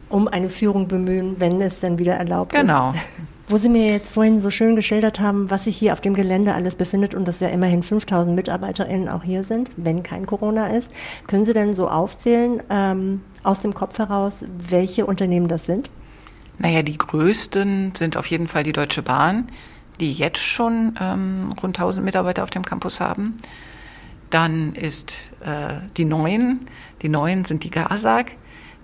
um 0.08 0.28
eine 0.28 0.48
Führung 0.48 0.88
bemühen, 0.88 1.40
wenn 1.40 1.60
es 1.60 1.80
dann 1.80 1.98
wieder 1.98 2.14
erlaubt 2.14 2.52
genau. 2.52 2.90
ist. 2.90 2.94
Genau. 2.94 3.26
Wo 3.48 3.58
Sie 3.58 3.68
mir 3.68 3.92
jetzt 3.92 4.12
vorhin 4.12 4.40
so 4.40 4.50
schön 4.50 4.74
geschildert 4.74 5.20
haben, 5.20 5.52
was 5.52 5.64
sich 5.64 5.76
hier 5.76 5.92
auf 5.92 6.00
dem 6.00 6.14
Gelände 6.14 6.52
alles 6.54 6.74
befindet 6.74 7.14
und 7.14 7.28
dass 7.28 7.38
ja 7.38 7.46
immerhin 7.46 7.84
5000 7.84 8.34
MitarbeiterInnen 8.34 9.08
auch 9.08 9.22
hier 9.22 9.44
sind, 9.44 9.70
wenn 9.76 10.02
kein 10.02 10.26
Corona 10.26 10.66
ist, 10.66 10.90
können 11.28 11.44
Sie 11.44 11.52
denn 11.52 11.72
so 11.72 11.88
aufzählen, 11.88 12.60
ähm, 12.70 13.20
aus 13.44 13.60
dem 13.60 13.72
Kopf 13.72 14.00
heraus, 14.00 14.44
welche 14.68 15.06
Unternehmen 15.06 15.46
das 15.46 15.64
sind? 15.64 15.90
Naja, 16.58 16.82
die 16.82 16.98
größten 16.98 17.94
sind 17.94 18.16
auf 18.16 18.26
jeden 18.26 18.48
Fall 18.48 18.64
die 18.64 18.72
Deutsche 18.72 19.02
Bahn, 19.02 19.46
die 20.00 20.12
jetzt 20.12 20.40
schon 20.40 20.96
ähm, 21.00 21.52
rund 21.62 21.78
1000 21.78 22.04
Mitarbeiter 22.04 22.42
auf 22.42 22.50
dem 22.50 22.64
Campus 22.64 23.00
haben. 23.00 23.36
Dann 24.30 24.74
ist 24.74 25.30
äh, 25.44 25.74
die 25.96 26.04
Neuen, 26.04 26.66
die 27.02 27.08
Neuen 27.08 27.44
sind 27.44 27.62
die 27.62 27.70
GASAG, 27.70 28.36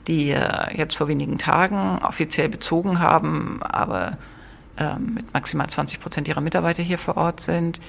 die 0.06 0.30
äh, 0.30 0.76
jetzt 0.76 0.96
vor 0.96 1.08
wenigen 1.08 1.38
Tagen 1.38 1.98
offiziell 2.02 2.48
bezogen 2.48 3.00
haben, 3.00 3.62
aber 3.62 4.18
äh, 4.76 4.98
mit 4.98 5.32
maximal 5.32 5.68
20 5.68 6.00
Prozent 6.00 6.28
ihrer 6.28 6.40
Mitarbeiter 6.40 6.82
hier 6.82 6.98
vor 6.98 7.16
Ort 7.16 7.40
sind. 7.40 7.80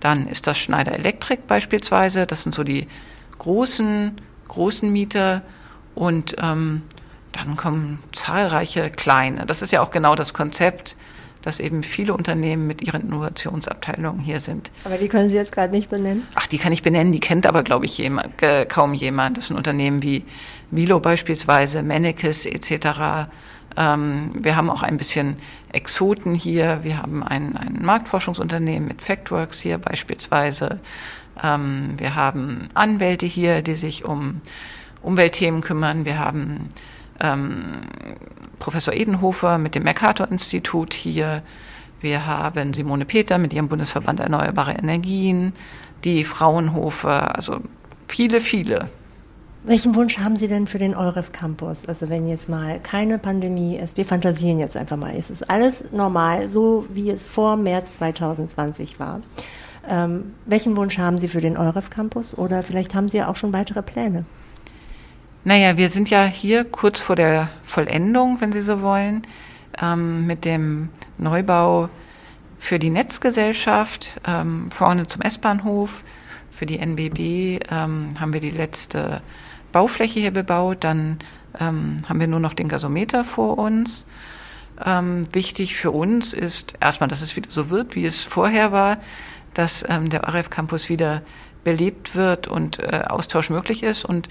Dann 0.00 0.28
ist 0.28 0.46
das 0.46 0.58
Schneider 0.58 0.92
Elektrik 0.92 1.46
beispielsweise, 1.46 2.26
das 2.26 2.42
sind 2.44 2.54
so 2.54 2.62
die 2.62 2.86
großen, 3.38 4.20
großen 4.48 4.92
Mieter. 4.92 5.42
Und 5.94 6.36
ähm, 6.38 6.82
dann 7.32 7.56
kommen 7.56 8.02
zahlreiche 8.12 8.90
kleine. 8.90 9.46
Das 9.46 9.62
ist 9.62 9.72
ja 9.72 9.80
auch 9.80 9.90
genau 9.90 10.14
das 10.14 10.34
Konzept, 10.34 10.96
dass 11.42 11.60
eben 11.60 11.82
viele 11.82 12.14
Unternehmen 12.14 12.66
mit 12.66 12.82
ihren 12.82 13.02
Innovationsabteilungen 13.02 14.20
hier 14.20 14.40
sind. 14.40 14.70
Aber 14.84 14.96
die 14.96 15.08
können 15.08 15.28
Sie 15.28 15.34
jetzt 15.34 15.52
gerade 15.52 15.72
nicht 15.72 15.90
benennen? 15.90 16.26
Ach, 16.34 16.46
die 16.46 16.58
kann 16.58 16.72
ich 16.72 16.82
benennen, 16.82 17.12
die 17.12 17.20
kennt 17.20 17.46
aber, 17.46 17.62
glaube 17.62 17.84
ich, 17.84 17.98
jemand, 17.98 18.42
äh, 18.42 18.66
kaum 18.66 18.94
jemand. 18.94 19.38
Das 19.38 19.48
sind 19.48 19.56
Unternehmen 19.56 20.02
wie 20.02 20.24
Vilo 20.70 21.00
beispielsweise, 21.00 21.82
Mennekes 21.82 22.46
etc. 22.46 23.28
Ähm, 23.76 24.30
wir 24.34 24.56
haben 24.56 24.70
auch 24.70 24.82
ein 24.82 24.96
bisschen 24.96 25.36
Exoten 25.72 26.34
hier. 26.34 26.80
Wir 26.82 26.98
haben 26.98 27.22
ein, 27.22 27.56
ein 27.56 27.80
Marktforschungsunternehmen 27.82 28.88
mit 28.88 29.02
Factworks 29.02 29.60
hier 29.60 29.78
beispielsweise. 29.78 30.80
Ähm, 31.42 31.94
wir 31.98 32.14
haben 32.14 32.68
Anwälte 32.74 33.26
hier, 33.26 33.62
die 33.62 33.76
sich 33.76 34.04
um 34.04 34.40
Umweltthemen 35.02 35.60
kümmern. 35.60 36.04
Wir 36.04 36.18
haben 36.18 36.68
ähm, 37.20 37.82
Professor 38.58 38.94
Edenhofer 38.94 39.58
mit 39.58 39.74
dem 39.74 39.84
Mercator-Institut 39.84 40.94
hier. 40.94 41.42
Wir 42.00 42.26
haben 42.26 42.74
Simone 42.74 43.04
Peter 43.04 43.38
mit 43.38 43.52
ihrem 43.52 43.68
Bundesverband 43.68 44.20
Erneuerbare 44.20 44.72
Energien, 44.72 45.52
die 46.04 46.24
Fraunhofer, 46.24 47.34
also 47.36 47.60
viele, 48.06 48.40
viele. 48.40 48.88
Welchen 49.64 49.94
Wunsch 49.96 50.18
haben 50.18 50.36
Sie 50.36 50.46
denn 50.46 50.66
für 50.66 50.78
den 50.78 50.94
EUREF 50.94 51.32
Campus? 51.32 51.84
Also 51.86 52.08
wenn 52.08 52.28
jetzt 52.28 52.48
mal 52.48 52.78
keine 52.80 53.18
Pandemie 53.18 53.76
ist, 53.76 53.96
wir 53.96 54.06
fantasieren 54.06 54.60
jetzt 54.60 54.76
einfach 54.76 54.96
mal, 54.96 55.14
es 55.16 55.30
ist 55.30 55.50
alles 55.50 55.84
normal, 55.90 56.48
so 56.48 56.86
wie 56.92 57.10
es 57.10 57.26
vor 57.26 57.56
März 57.56 57.96
2020 57.96 59.00
war. 59.00 59.20
Ähm, 59.88 60.34
welchen 60.46 60.76
Wunsch 60.76 60.98
haben 60.98 61.18
Sie 61.18 61.28
für 61.28 61.40
den 61.40 61.56
EUREF 61.56 61.90
Campus 61.90 62.36
oder 62.36 62.62
vielleicht 62.62 62.94
haben 62.94 63.08
Sie 63.08 63.18
ja 63.18 63.28
auch 63.28 63.36
schon 63.36 63.52
weitere 63.52 63.82
Pläne? 63.82 64.24
Naja, 65.48 65.78
wir 65.78 65.88
sind 65.88 66.10
ja 66.10 66.26
hier 66.26 66.62
kurz 66.62 67.00
vor 67.00 67.16
der 67.16 67.48
Vollendung, 67.62 68.38
wenn 68.42 68.52
Sie 68.52 68.60
so 68.60 68.82
wollen, 68.82 69.22
ähm, 69.80 70.26
mit 70.26 70.44
dem 70.44 70.90
Neubau 71.16 71.88
für 72.58 72.78
die 72.78 72.90
Netzgesellschaft 72.90 74.20
ähm, 74.26 74.70
vorne 74.70 75.06
zum 75.06 75.22
S-Bahnhof. 75.22 76.04
Für 76.50 76.66
die 76.66 76.78
NBB 76.78 77.64
ähm, 77.70 78.20
haben 78.20 78.34
wir 78.34 78.42
die 78.42 78.50
letzte 78.50 79.22
Baufläche 79.72 80.20
hier 80.20 80.32
bebaut. 80.32 80.84
Dann 80.84 81.18
ähm, 81.58 82.02
haben 82.06 82.20
wir 82.20 82.26
nur 82.26 82.40
noch 82.40 82.52
den 82.52 82.68
Gasometer 82.68 83.24
vor 83.24 83.56
uns. 83.56 84.06
Ähm, 84.84 85.24
wichtig 85.32 85.76
für 85.76 85.92
uns 85.92 86.34
ist 86.34 86.74
erstmal, 86.78 87.08
dass 87.08 87.22
es 87.22 87.36
wieder 87.36 87.50
so 87.50 87.70
wird, 87.70 87.94
wie 87.94 88.04
es 88.04 88.22
vorher 88.22 88.70
war, 88.70 88.98
dass 89.54 89.82
ähm, 89.88 90.10
der 90.10 90.28
ORF 90.28 90.50
Campus 90.50 90.90
wieder 90.90 91.22
belebt 91.64 92.14
wird 92.14 92.48
und 92.48 92.80
äh, 92.80 93.04
Austausch 93.08 93.48
möglich 93.48 93.82
ist. 93.82 94.04
Und 94.04 94.28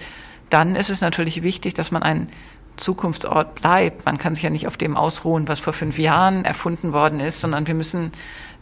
dann 0.50 0.76
ist 0.76 0.90
es 0.90 1.00
natürlich 1.00 1.42
wichtig, 1.42 1.74
dass 1.74 1.90
man 1.90 2.02
ein 2.02 2.28
Zukunftsort 2.76 3.56
bleibt. 3.56 4.06
Man 4.06 4.18
kann 4.18 4.34
sich 4.34 4.44
ja 4.44 4.50
nicht 4.50 4.66
auf 4.66 4.76
dem 4.76 4.96
ausruhen, 4.96 5.48
was 5.48 5.60
vor 5.60 5.72
fünf 5.72 5.98
Jahren 5.98 6.44
erfunden 6.44 6.92
worden 6.92 7.20
ist, 7.20 7.40
sondern 7.40 7.66
wir 7.66 7.74
müssen 7.74 8.12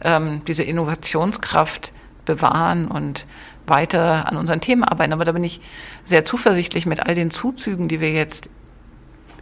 ähm, 0.01 0.41
diese 0.45 0.63
Innovationskraft 0.63 1.93
bewahren 2.25 2.87
und 2.87 3.25
weiter 3.67 4.27
an 4.27 4.37
unseren 4.37 4.61
Themen 4.61 4.83
arbeiten. 4.83 5.13
Aber 5.13 5.25
da 5.25 5.31
bin 5.31 5.43
ich 5.43 5.61
sehr 6.03 6.25
zuversichtlich 6.25 6.85
mit 6.85 7.05
all 7.05 7.15
den 7.15 7.31
Zuzügen, 7.31 7.87
die 7.87 8.01
wir 8.01 8.11
jetzt 8.11 8.49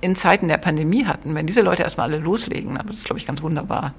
in 0.02 0.16
Zeiten 0.16 0.48
der 0.48 0.58
Pandemie 0.58 1.06
hatten. 1.06 1.34
Wenn 1.36 1.48
diese 1.48 1.62
Leute 1.62 1.84
erstmal 1.84 2.12
alle 2.12 2.22
loslegen, 2.22 2.76
dann 2.76 2.88
wird 2.88 2.98
es, 2.98 3.04
glaube 3.06 3.20
ich, 3.20 3.26
ganz 3.26 3.42
wunderbar. 3.42 3.94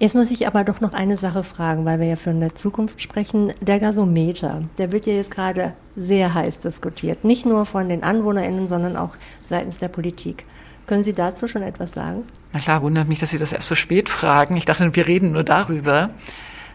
Jetzt 0.00 0.14
muss 0.14 0.30
ich 0.30 0.46
aber 0.46 0.64
doch 0.64 0.80
noch 0.80 0.92
eine 0.92 1.16
Sache 1.16 1.44
fragen, 1.44 1.84
weil 1.84 2.00
wir 2.00 2.06
ja 2.06 2.16
von 2.16 2.40
der 2.40 2.54
Zukunft 2.54 3.00
sprechen. 3.00 3.52
Der 3.60 3.78
Gasometer, 3.78 4.62
der 4.76 4.90
wird 4.90 5.06
ja 5.06 5.12
jetzt 5.12 5.30
gerade 5.30 5.72
sehr 5.96 6.34
heiß 6.34 6.58
diskutiert. 6.58 7.24
Nicht 7.24 7.46
nur 7.46 7.64
von 7.64 7.88
den 7.88 8.02
AnwohnerInnen, 8.02 8.66
sondern 8.66 8.96
auch 8.96 9.16
seitens 9.48 9.78
der 9.78 9.88
Politik. 9.88 10.44
Können 10.86 11.04
Sie 11.04 11.12
dazu 11.12 11.46
schon 11.46 11.62
etwas 11.62 11.92
sagen? 11.92 12.24
Na 12.52 12.58
klar, 12.58 12.82
wundert 12.82 13.08
mich, 13.08 13.20
dass 13.20 13.30
Sie 13.30 13.38
das 13.38 13.52
erst 13.52 13.68
so 13.68 13.74
spät 13.74 14.08
fragen. 14.08 14.56
Ich 14.56 14.64
dachte, 14.64 14.94
wir 14.94 15.06
reden 15.06 15.32
nur 15.32 15.44
darüber. 15.44 16.10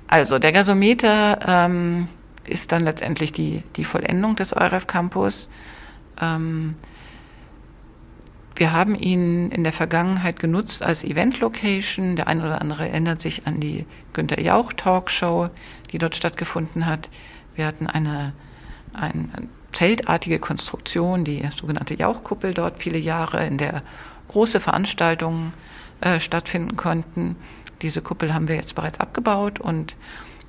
Also, 0.07 0.39
der 0.39 0.51
Gasometer 0.51 1.39
ähm, 1.45 2.07
ist 2.47 2.71
dann 2.71 2.83
letztendlich 2.83 3.31
die, 3.31 3.63
die 3.75 3.83
Vollendung 3.83 4.35
des 4.35 4.55
EUREF 4.55 4.87
Campus. 4.87 5.49
Ähm, 6.19 6.75
wir 8.59 8.73
haben 8.73 8.95
ihn 8.95 9.51
in 9.51 9.63
der 9.63 9.71
Vergangenheit 9.71 10.37
genutzt 10.37 10.83
als 10.83 11.05
Event-Location. 11.05 12.17
Der 12.17 12.27
eine 12.27 12.43
oder 12.43 12.59
andere 12.59 12.89
erinnert 12.89 13.21
sich 13.21 13.47
an 13.47 13.61
die 13.61 13.85
Günter 14.11 14.41
Jauch 14.41 14.73
Talkshow, 14.73 15.49
die 15.93 15.97
dort 15.97 16.17
stattgefunden 16.17 16.85
hat. 16.85 17.09
Wir 17.55 17.65
hatten 17.65 17.87
eine, 17.87 18.33
eine 18.93 19.29
zeltartige 19.71 20.39
Konstruktion, 20.39 21.23
die 21.23 21.41
sogenannte 21.55 21.93
Jauchkuppel 21.93 22.53
dort 22.53 22.79
viele 22.79 22.97
Jahre, 22.97 23.45
in 23.45 23.57
der 23.57 23.81
große 24.27 24.59
Veranstaltungen 24.59 25.53
äh, 26.01 26.19
stattfinden 26.19 26.75
konnten. 26.75 27.37
Diese 27.81 28.01
Kuppel 28.01 28.33
haben 28.33 28.49
wir 28.49 28.55
jetzt 28.55 28.75
bereits 28.75 28.99
abgebaut 28.99 29.61
und 29.61 29.95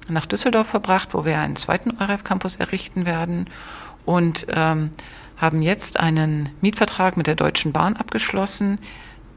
nach 0.08 0.26
Düsseldorf 0.26 0.66
verbracht, 0.66 1.10
wo 1.14 1.24
wir 1.24 1.38
einen 1.38 1.54
zweiten 1.54 1.92
EUREF 2.00 2.24
Campus 2.24 2.56
errichten 2.56 3.06
werden. 3.06 3.48
Und 4.04 4.48
ähm, 4.52 4.90
haben 5.40 5.62
jetzt 5.62 5.98
einen 5.98 6.50
Mietvertrag 6.60 7.16
mit 7.16 7.26
der 7.26 7.34
Deutschen 7.34 7.72
Bahn 7.72 7.96
abgeschlossen, 7.96 8.78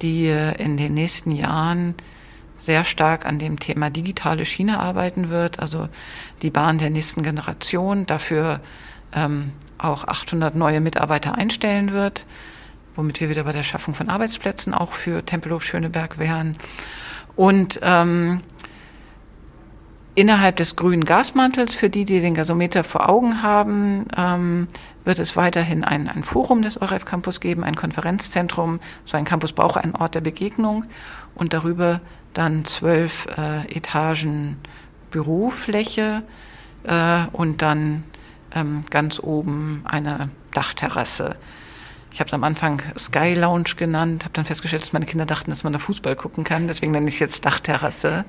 die 0.01 0.27
in 0.27 0.75
den 0.75 0.93
nächsten 0.93 1.31
Jahren 1.31 1.95
sehr 2.57 2.83
stark 2.83 3.25
an 3.25 3.39
dem 3.39 3.59
Thema 3.59 3.89
digitale 3.89 4.45
Schiene 4.45 4.79
arbeiten 4.79 5.29
wird, 5.29 5.59
also 5.59 5.87
die 6.41 6.49
Bahn 6.49 6.77
der 6.77 6.89
nächsten 6.89 7.23
Generation, 7.23 8.05
dafür 8.05 8.59
ähm, 9.13 9.51
auch 9.77 10.05
800 10.05 10.55
neue 10.55 10.79
Mitarbeiter 10.79 11.35
einstellen 11.35 11.93
wird, 11.93 12.25
womit 12.95 13.21
wir 13.21 13.29
wieder 13.29 13.43
bei 13.43 13.51
der 13.51 13.63
Schaffung 13.63 13.95
von 13.95 14.09
Arbeitsplätzen 14.09 14.73
auch 14.73 14.93
für 14.93 15.25
Tempelhof 15.25 15.63
Schöneberg 15.63 16.19
wären. 16.19 16.57
Und 17.35 17.79
ähm, 17.81 18.41
Innerhalb 20.15 20.57
des 20.57 20.75
grünen 20.75 21.05
Gasmantels, 21.05 21.73
für 21.73 21.89
die, 21.89 22.05
die 22.05 22.21
den 22.21 22.35
Gasometer 22.35 22.83
vor 22.83 23.09
Augen 23.09 23.41
haben, 23.41 24.05
ähm, 24.15 24.67
wird 25.05 25.17
es 25.17 25.35
weiterhin 25.35 25.83
ein, 25.83 26.07
ein 26.07 26.23
Forum 26.23 26.61
des 26.61 26.79
ORF 26.79 27.05
Campus 27.05 27.39
geben, 27.39 27.63
ein 27.63 27.75
Konferenzzentrum. 27.75 28.79
So 29.05 29.17
ein 29.17 29.25
Campus 29.25 29.53
braucht 29.53 29.77
einen 29.77 29.95
Ort 29.95 30.13
der 30.13 30.21
Begegnung 30.21 30.85
und 31.33 31.53
darüber 31.53 31.99
dann 32.33 32.63
zwölf 32.65 33.27
äh, 33.37 33.75
Etagen 33.75 34.57
Bürofläche 35.09 36.21
äh, 36.83 37.25
und 37.31 37.63
dann 37.63 38.03
ähm, 38.53 38.83
ganz 38.91 39.19
oben 39.19 39.81
eine 39.85 40.29
Dachterrasse. 40.51 41.37
Ich 42.11 42.19
habe 42.19 42.27
es 42.27 42.33
am 42.35 42.43
Anfang 42.43 42.83
Sky 42.99 43.33
Lounge 43.33 43.75
genannt, 43.77 44.25
habe 44.25 44.33
dann 44.33 44.45
festgestellt, 44.45 44.83
dass 44.83 44.93
meine 44.93 45.07
Kinder 45.07 45.25
dachten, 45.25 45.49
dass 45.49 45.63
man 45.63 45.73
da 45.73 45.79
Fußball 45.79 46.15
gucken 46.15 46.43
kann, 46.43 46.67
deswegen 46.67 46.91
nenne 46.91 47.07
ich 47.07 47.15
es 47.15 47.19
jetzt 47.19 47.45
Dachterrasse. 47.47 48.25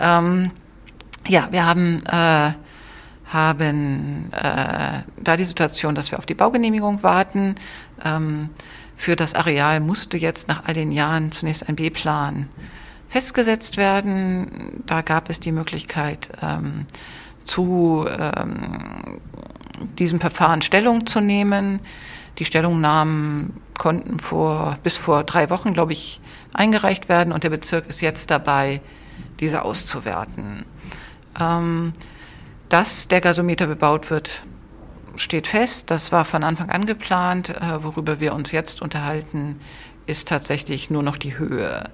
Ähm, 0.00 0.50
ja, 1.26 1.48
wir 1.50 1.66
haben, 1.66 2.02
äh, 2.06 2.52
haben 3.26 4.30
äh, 4.32 5.02
da 5.16 5.36
die 5.36 5.44
Situation, 5.44 5.94
dass 5.94 6.10
wir 6.10 6.18
auf 6.18 6.26
die 6.26 6.34
Baugenehmigung 6.34 7.02
warten. 7.02 7.54
Ähm, 8.04 8.50
für 8.96 9.16
das 9.16 9.34
Areal 9.34 9.80
musste 9.80 10.16
jetzt 10.18 10.48
nach 10.48 10.64
all 10.66 10.74
den 10.74 10.92
Jahren 10.92 11.32
zunächst 11.32 11.68
ein 11.68 11.76
B-Plan 11.76 12.48
festgesetzt 13.08 13.76
werden. 13.76 14.82
Da 14.86 15.02
gab 15.02 15.30
es 15.30 15.40
die 15.40 15.52
Möglichkeit, 15.52 16.30
ähm, 16.42 16.86
zu 17.44 18.06
ähm, 18.08 19.20
diesem 19.98 20.20
Verfahren 20.20 20.62
Stellung 20.62 21.06
zu 21.06 21.20
nehmen. 21.20 21.80
Die 22.38 22.44
Stellungnahmen 22.44 23.54
konnten 23.78 24.18
vor, 24.20 24.78
bis 24.82 24.96
vor 24.98 25.24
drei 25.24 25.50
Wochen, 25.50 25.72
glaube 25.72 25.92
ich, 25.92 26.20
eingereicht 26.52 27.08
werden 27.08 27.32
und 27.32 27.44
der 27.44 27.50
Bezirk 27.50 27.86
ist 27.86 28.00
jetzt 28.00 28.30
dabei, 28.30 28.80
diese 29.40 29.62
auszuwerten. 29.62 30.64
Ähm, 31.38 31.92
dass 32.68 33.08
der 33.08 33.20
Gasometer 33.20 33.66
bebaut 33.66 34.10
wird, 34.10 34.42
steht 35.16 35.46
fest. 35.46 35.90
Das 35.90 36.12
war 36.12 36.24
von 36.24 36.44
Anfang 36.44 36.70
an 36.70 36.86
geplant. 36.86 37.50
Äh, 37.50 37.82
worüber 37.82 38.20
wir 38.20 38.34
uns 38.34 38.52
jetzt 38.52 38.82
unterhalten, 38.82 39.60
ist 40.06 40.28
tatsächlich 40.28 40.90
nur 40.90 41.02
noch 41.02 41.16
die 41.16 41.38
Höhe. 41.38 41.90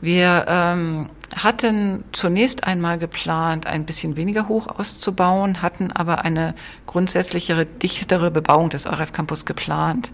Wir 0.00 0.44
ähm, 0.48 1.08
hatten 1.34 2.04
zunächst 2.12 2.64
einmal 2.64 2.98
geplant, 2.98 3.66
ein 3.66 3.86
bisschen 3.86 4.16
weniger 4.16 4.46
hoch 4.48 4.66
auszubauen, 4.68 5.62
hatten 5.62 5.90
aber 5.90 6.24
eine 6.24 6.54
grundsätzlichere, 6.86 7.64
dichtere 7.64 8.30
Bebauung 8.30 8.68
des 8.68 8.86
ORF 8.86 9.12
Campus 9.12 9.44
geplant 9.46 10.12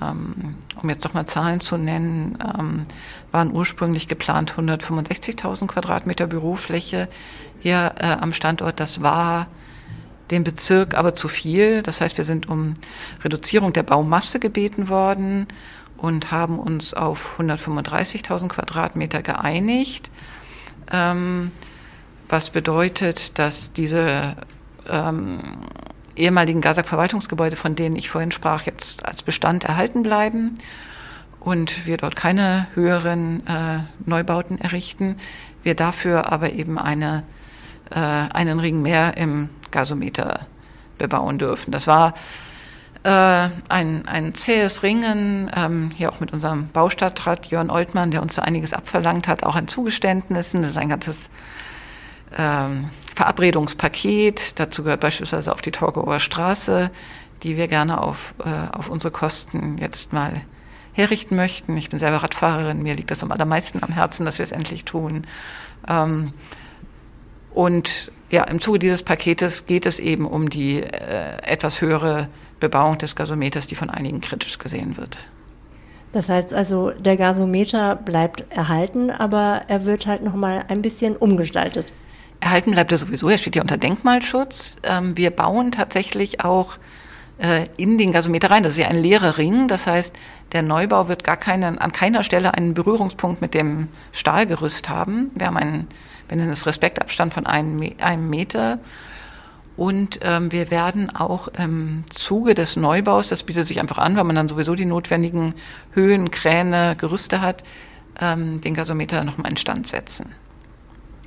um 0.00 0.88
jetzt 0.88 1.04
doch 1.04 1.14
mal 1.14 1.26
Zahlen 1.26 1.60
zu 1.60 1.76
nennen, 1.76 2.38
ähm, 2.58 2.82
waren 3.32 3.52
ursprünglich 3.52 4.08
geplant 4.08 4.52
165.000 4.52 5.66
Quadratmeter 5.66 6.26
Bürofläche 6.26 7.08
hier 7.60 7.94
äh, 7.98 8.16
am 8.20 8.32
Standort. 8.32 8.80
Das 8.80 9.02
war 9.02 9.46
dem 10.30 10.44
Bezirk 10.44 10.96
aber 10.96 11.14
zu 11.14 11.28
viel. 11.28 11.82
Das 11.82 12.00
heißt, 12.00 12.16
wir 12.16 12.24
sind 12.24 12.48
um 12.48 12.74
Reduzierung 13.22 13.72
der 13.72 13.82
Baumasse 13.82 14.40
gebeten 14.40 14.88
worden 14.88 15.46
und 15.96 16.30
haben 16.30 16.58
uns 16.58 16.94
auf 16.94 17.38
135.000 17.38 18.48
Quadratmeter 18.48 19.22
geeinigt. 19.22 20.10
Ähm, 20.90 21.50
was 22.28 22.50
bedeutet, 22.50 23.38
dass 23.38 23.72
diese 23.72 24.36
ähm, 24.88 25.40
ehemaligen 26.16 26.60
Gasak-Verwaltungsgebäude, 26.60 27.56
von 27.56 27.74
denen 27.74 27.96
ich 27.96 28.10
vorhin 28.10 28.32
sprach, 28.32 28.62
jetzt 28.62 29.04
als 29.06 29.22
Bestand 29.22 29.64
erhalten 29.64 30.02
bleiben 30.02 30.54
und 31.40 31.86
wir 31.86 31.96
dort 31.96 32.16
keine 32.16 32.66
höheren 32.74 33.46
äh, 33.46 33.80
Neubauten 34.06 34.60
errichten. 34.60 35.16
Wir 35.62 35.74
dafür 35.74 36.32
aber 36.32 36.52
eben 36.52 36.78
eine, 36.78 37.24
äh, 37.90 37.98
einen 37.98 38.60
Ring 38.60 38.82
mehr 38.82 39.16
im 39.16 39.50
Gasometer 39.70 40.46
bebauen 40.98 41.38
dürfen. 41.38 41.70
Das 41.70 41.86
war 41.86 42.14
äh, 43.02 43.48
ein, 43.68 44.08
ein 44.08 44.34
zähes 44.34 44.82
Ringen, 44.82 45.50
ähm, 45.54 45.90
hier 45.94 46.10
auch 46.10 46.20
mit 46.20 46.32
unserem 46.32 46.68
Baustadtrat 46.68 47.46
Jörn 47.46 47.70
Oltmann, 47.70 48.10
der 48.10 48.22
uns 48.22 48.36
da 48.36 48.42
einiges 48.42 48.72
abverlangt 48.72 49.28
hat, 49.28 49.42
auch 49.44 49.56
an 49.56 49.68
Zugeständnissen. 49.68 50.62
Das 50.62 50.70
ist 50.70 50.78
ein 50.78 50.88
ganzes 50.88 51.28
ähm, 52.38 52.88
Verabredungspaket. 53.14 54.58
Dazu 54.58 54.82
gehört 54.82 55.00
beispielsweise 55.00 55.52
auch 55.52 55.60
die 55.60 55.70
Torgauer 55.70 56.20
Straße, 56.20 56.90
die 57.42 57.56
wir 57.56 57.68
gerne 57.68 58.02
auf, 58.02 58.34
äh, 58.44 58.76
auf 58.76 58.90
unsere 58.90 59.12
Kosten 59.12 59.78
jetzt 59.78 60.12
mal 60.12 60.32
herrichten 60.92 61.36
möchten. 61.36 61.76
Ich 61.76 61.90
bin 61.90 61.98
selber 61.98 62.18
Radfahrerin, 62.18 62.82
mir 62.82 62.94
liegt 62.94 63.10
das 63.10 63.22
am 63.22 63.32
allermeisten 63.32 63.82
am 63.82 63.92
Herzen, 63.92 64.24
dass 64.24 64.38
wir 64.38 64.44
es 64.44 64.52
endlich 64.52 64.84
tun. 64.84 65.26
Ähm, 65.88 66.32
und 67.52 68.12
ja, 68.30 68.44
im 68.44 68.60
Zuge 68.60 68.78
dieses 68.80 69.02
Paketes 69.02 69.66
geht 69.66 69.86
es 69.86 70.00
eben 70.00 70.26
um 70.26 70.50
die 70.50 70.82
äh, 70.82 71.36
etwas 71.44 71.80
höhere 71.80 72.28
Bebauung 72.58 72.98
des 72.98 73.14
Gasometers, 73.14 73.66
die 73.66 73.76
von 73.76 73.90
einigen 73.90 74.20
kritisch 74.20 74.58
gesehen 74.58 74.96
wird. 74.96 75.18
Das 76.12 76.28
heißt 76.28 76.54
also, 76.54 76.90
der 76.90 77.16
Gasometer 77.16 77.96
bleibt 77.96 78.44
erhalten, 78.50 79.10
aber 79.10 79.62
er 79.66 79.84
wird 79.84 80.06
halt 80.06 80.22
noch 80.22 80.34
mal 80.34 80.64
ein 80.68 80.80
bisschen 80.80 81.16
umgestaltet. 81.16 81.92
Erhalten 82.44 82.72
bleibt 82.72 82.92
er 82.92 82.98
sowieso, 82.98 83.30
er 83.30 83.38
steht 83.38 83.56
ja 83.56 83.62
unter 83.62 83.78
Denkmalschutz. 83.78 84.76
Ähm, 84.82 85.16
wir 85.16 85.30
bauen 85.30 85.72
tatsächlich 85.72 86.44
auch 86.44 86.76
äh, 87.38 87.68
in 87.78 87.96
den 87.96 88.12
Gasometer 88.12 88.50
rein. 88.50 88.62
Das 88.62 88.74
ist 88.74 88.80
ja 88.80 88.88
ein 88.88 88.98
leerer 88.98 89.38
Ring. 89.38 89.66
Das 89.66 89.86
heißt, 89.86 90.14
der 90.52 90.60
Neubau 90.60 91.08
wird 91.08 91.24
gar 91.24 91.38
keinen, 91.38 91.78
an 91.78 91.90
keiner 91.90 92.22
Stelle 92.22 92.52
einen 92.52 92.74
Berührungspunkt 92.74 93.40
mit 93.40 93.54
dem 93.54 93.88
Stahlgerüst 94.12 94.90
haben. 94.90 95.30
Wir 95.34 95.46
haben 95.46 95.56
einen, 95.56 95.88
wir 96.28 96.36
nennen 96.36 96.50
es 96.50 96.66
Respektabstand 96.66 97.32
von 97.32 97.46
einem, 97.46 97.82
einem 98.02 98.28
Meter. 98.28 98.78
Und 99.78 100.20
ähm, 100.22 100.52
wir 100.52 100.70
werden 100.70 101.16
auch 101.16 101.48
im 101.48 102.04
Zuge 102.10 102.54
des 102.54 102.76
Neubaus, 102.76 103.28
das 103.28 103.44
bietet 103.44 103.66
sich 103.66 103.80
einfach 103.80 103.96
an, 103.96 104.18
weil 104.18 104.24
man 104.24 104.36
dann 104.36 104.48
sowieso 104.48 104.74
die 104.74 104.84
notwendigen 104.84 105.54
Höhen, 105.92 106.30
Kräne, 106.30 106.94
Gerüste 106.98 107.40
hat, 107.40 107.64
ähm, 108.20 108.60
den 108.60 108.74
Gasometer 108.74 109.24
nochmal 109.24 109.50
instand 109.50 109.86
setzen. 109.86 110.34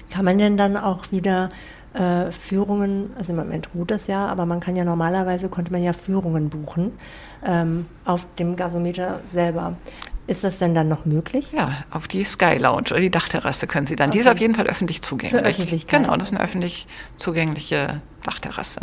Kann 0.09 0.25
man 0.25 0.37
denn 0.37 0.57
dann 0.57 0.77
auch 0.77 1.11
wieder 1.11 1.49
äh, 1.93 2.31
Führungen, 2.31 3.11
also 3.17 3.33
im 3.33 3.39
Moment 3.39 3.69
ruht 3.73 3.91
das 3.91 4.07
ja, 4.07 4.27
aber 4.27 4.45
man 4.45 4.59
kann 4.59 4.75
ja 4.75 4.85
normalerweise, 4.85 5.49
konnte 5.49 5.71
man 5.71 5.83
ja 5.83 5.93
Führungen 5.93 6.49
buchen 6.49 6.91
ähm, 7.45 7.85
auf 8.05 8.27
dem 8.37 8.55
Gasometer 8.55 9.21
selber. 9.25 9.75
Ist 10.27 10.43
das 10.43 10.59
denn 10.59 10.73
dann 10.73 10.89
noch 10.89 11.05
möglich? 11.05 11.53
Ja, 11.53 11.85
auf 11.89 12.09
die 12.09 12.25
Sky 12.25 12.57
Lounge 12.57 12.91
oder 12.91 12.99
die 12.99 13.09
Dachterrasse 13.09 13.65
können 13.65 13.87
Sie 13.87 13.95
dann. 13.95 14.09
Okay. 14.09 14.17
Die 14.17 14.21
ist 14.21 14.29
auf 14.29 14.39
jeden 14.39 14.55
Fall 14.55 14.67
öffentlich 14.67 15.01
zugänglich. 15.01 15.41
Öffentlichkeit. 15.41 16.01
Genau, 16.01 16.15
das 16.17 16.27
ist 16.27 16.35
eine 16.35 16.43
öffentlich 16.43 16.85
zugängliche 17.15 18.01
Dachterrasse. 18.23 18.81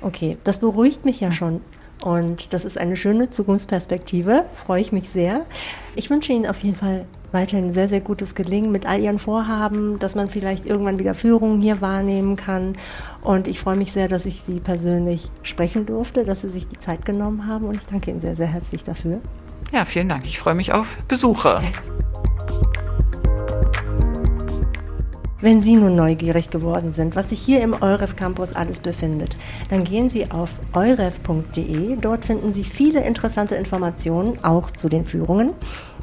Okay, 0.00 0.38
das 0.44 0.60
beruhigt 0.60 1.04
mich 1.04 1.20
ja 1.20 1.32
schon. 1.32 1.60
Und 2.02 2.52
das 2.52 2.64
ist 2.64 2.78
eine 2.78 2.96
schöne 2.96 3.30
Zukunftsperspektive. 3.30 4.46
Freue 4.54 4.80
ich 4.80 4.90
mich 4.90 5.08
sehr. 5.08 5.46
Ich 5.96 6.08
wünsche 6.10 6.32
Ihnen 6.32 6.46
auf 6.46 6.62
jeden 6.62 6.76
Fall 6.76 7.04
weiterhin 7.34 7.74
sehr, 7.74 7.88
sehr 7.88 8.00
gutes 8.00 8.34
Gelingen 8.34 8.72
mit 8.72 8.86
all 8.86 9.00
Ihren 9.00 9.18
Vorhaben, 9.18 9.98
dass 9.98 10.14
man 10.14 10.30
vielleicht 10.30 10.64
irgendwann 10.64 10.98
wieder 10.98 11.12
Führungen 11.12 11.60
hier 11.60 11.80
wahrnehmen 11.80 12.36
kann. 12.36 12.76
Und 13.20 13.48
ich 13.48 13.60
freue 13.60 13.76
mich 13.76 13.92
sehr, 13.92 14.08
dass 14.08 14.24
ich 14.24 14.40
Sie 14.40 14.60
persönlich 14.60 15.30
sprechen 15.42 15.84
durfte, 15.84 16.24
dass 16.24 16.40
Sie 16.40 16.48
sich 16.48 16.66
die 16.66 16.78
Zeit 16.78 17.04
genommen 17.04 17.46
haben. 17.46 17.66
Und 17.66 17.76
ich 17.76 17.86
danke 17.86 18.10
Ihnen 18.10 18.20
sehr, 18.20 18.36
sehr 18.36 18.46
herzlich 18.46 18.84
dafür. 18.84 19.20
Ja, 19.72 19.84
vielen 19.84 20.08
Dank. 20.08 20.24
Ich 20.24 20.38
freue 20.38 20.54
mich 20.54 20.72
auf 20.72 20.98
Besuche. 21.08 21.60
Wenn 25.44 25.60
Sie 25.60 25.76
nun 25.76 25.94
neugierig 25.94 26.48
geworden 26.48 26.90
sind, 26.90 27.16
was 27.16 27.28
sich 27.28 27.38
hier 27.38 27.60
im 27.60 27.74
EUREF 27.74 28.16
Campus 28.16 28.54
alles 28.54 28.80
befindet, 28.80 29.36
dann 29.68 29.84
gehen 29.84 30.08
Sie 30.08 30.30
auf 30.30 30.58
euref.de. 30.72 31.96
Dort 32.00 32.24
finden 32.24 32.50
Sie 32.50 32.64
viele 32.64 33.04
interessante 33.04 33.54
Informationen, 33.54 34.42
auch 34.42 34.70
zu 34.70 34.88
den 34.88 35.04
Führungen. 35.04 35.52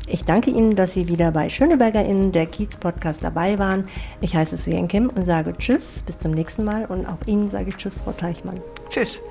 Ich 0.08 0.26
danke 0.26 0.52
Ihnen, 0.52 0.76
dass 0.76 0.94
Sie 0.94 1.08
wieder 1.08 1.32
bei 1.32 1.50
SchönebergerInnen, 1.50 2.32
der 2.32 2.46
Kiez 2.46 2.78
Podcast 2.78 3.24
dabei 3.24 3.60
waren. 3.60 3.88
Ich 4.20 4.36
heiße 4.36 4.58
Suyen 4.58 4.88
Kim 4.88 5.10
und 5.10 5.26
sage 5.26 5.54
Tschüss, 5.54 6.04
bis 6.04 6.20
zum 6.20 6.32
nächsten 6.32 6.64
Mal 6.64 6.86
und 6.86 7.06
auch 7.06 7.26
Ihnen 7.26 7.50
sage 7.50 7.70
ich 7.70 7.78
Tschüss, 7.78 8.02
Frau 8.02 8.12
Teichmann. 8.12 8.62
Tschüss. 8.90 9.22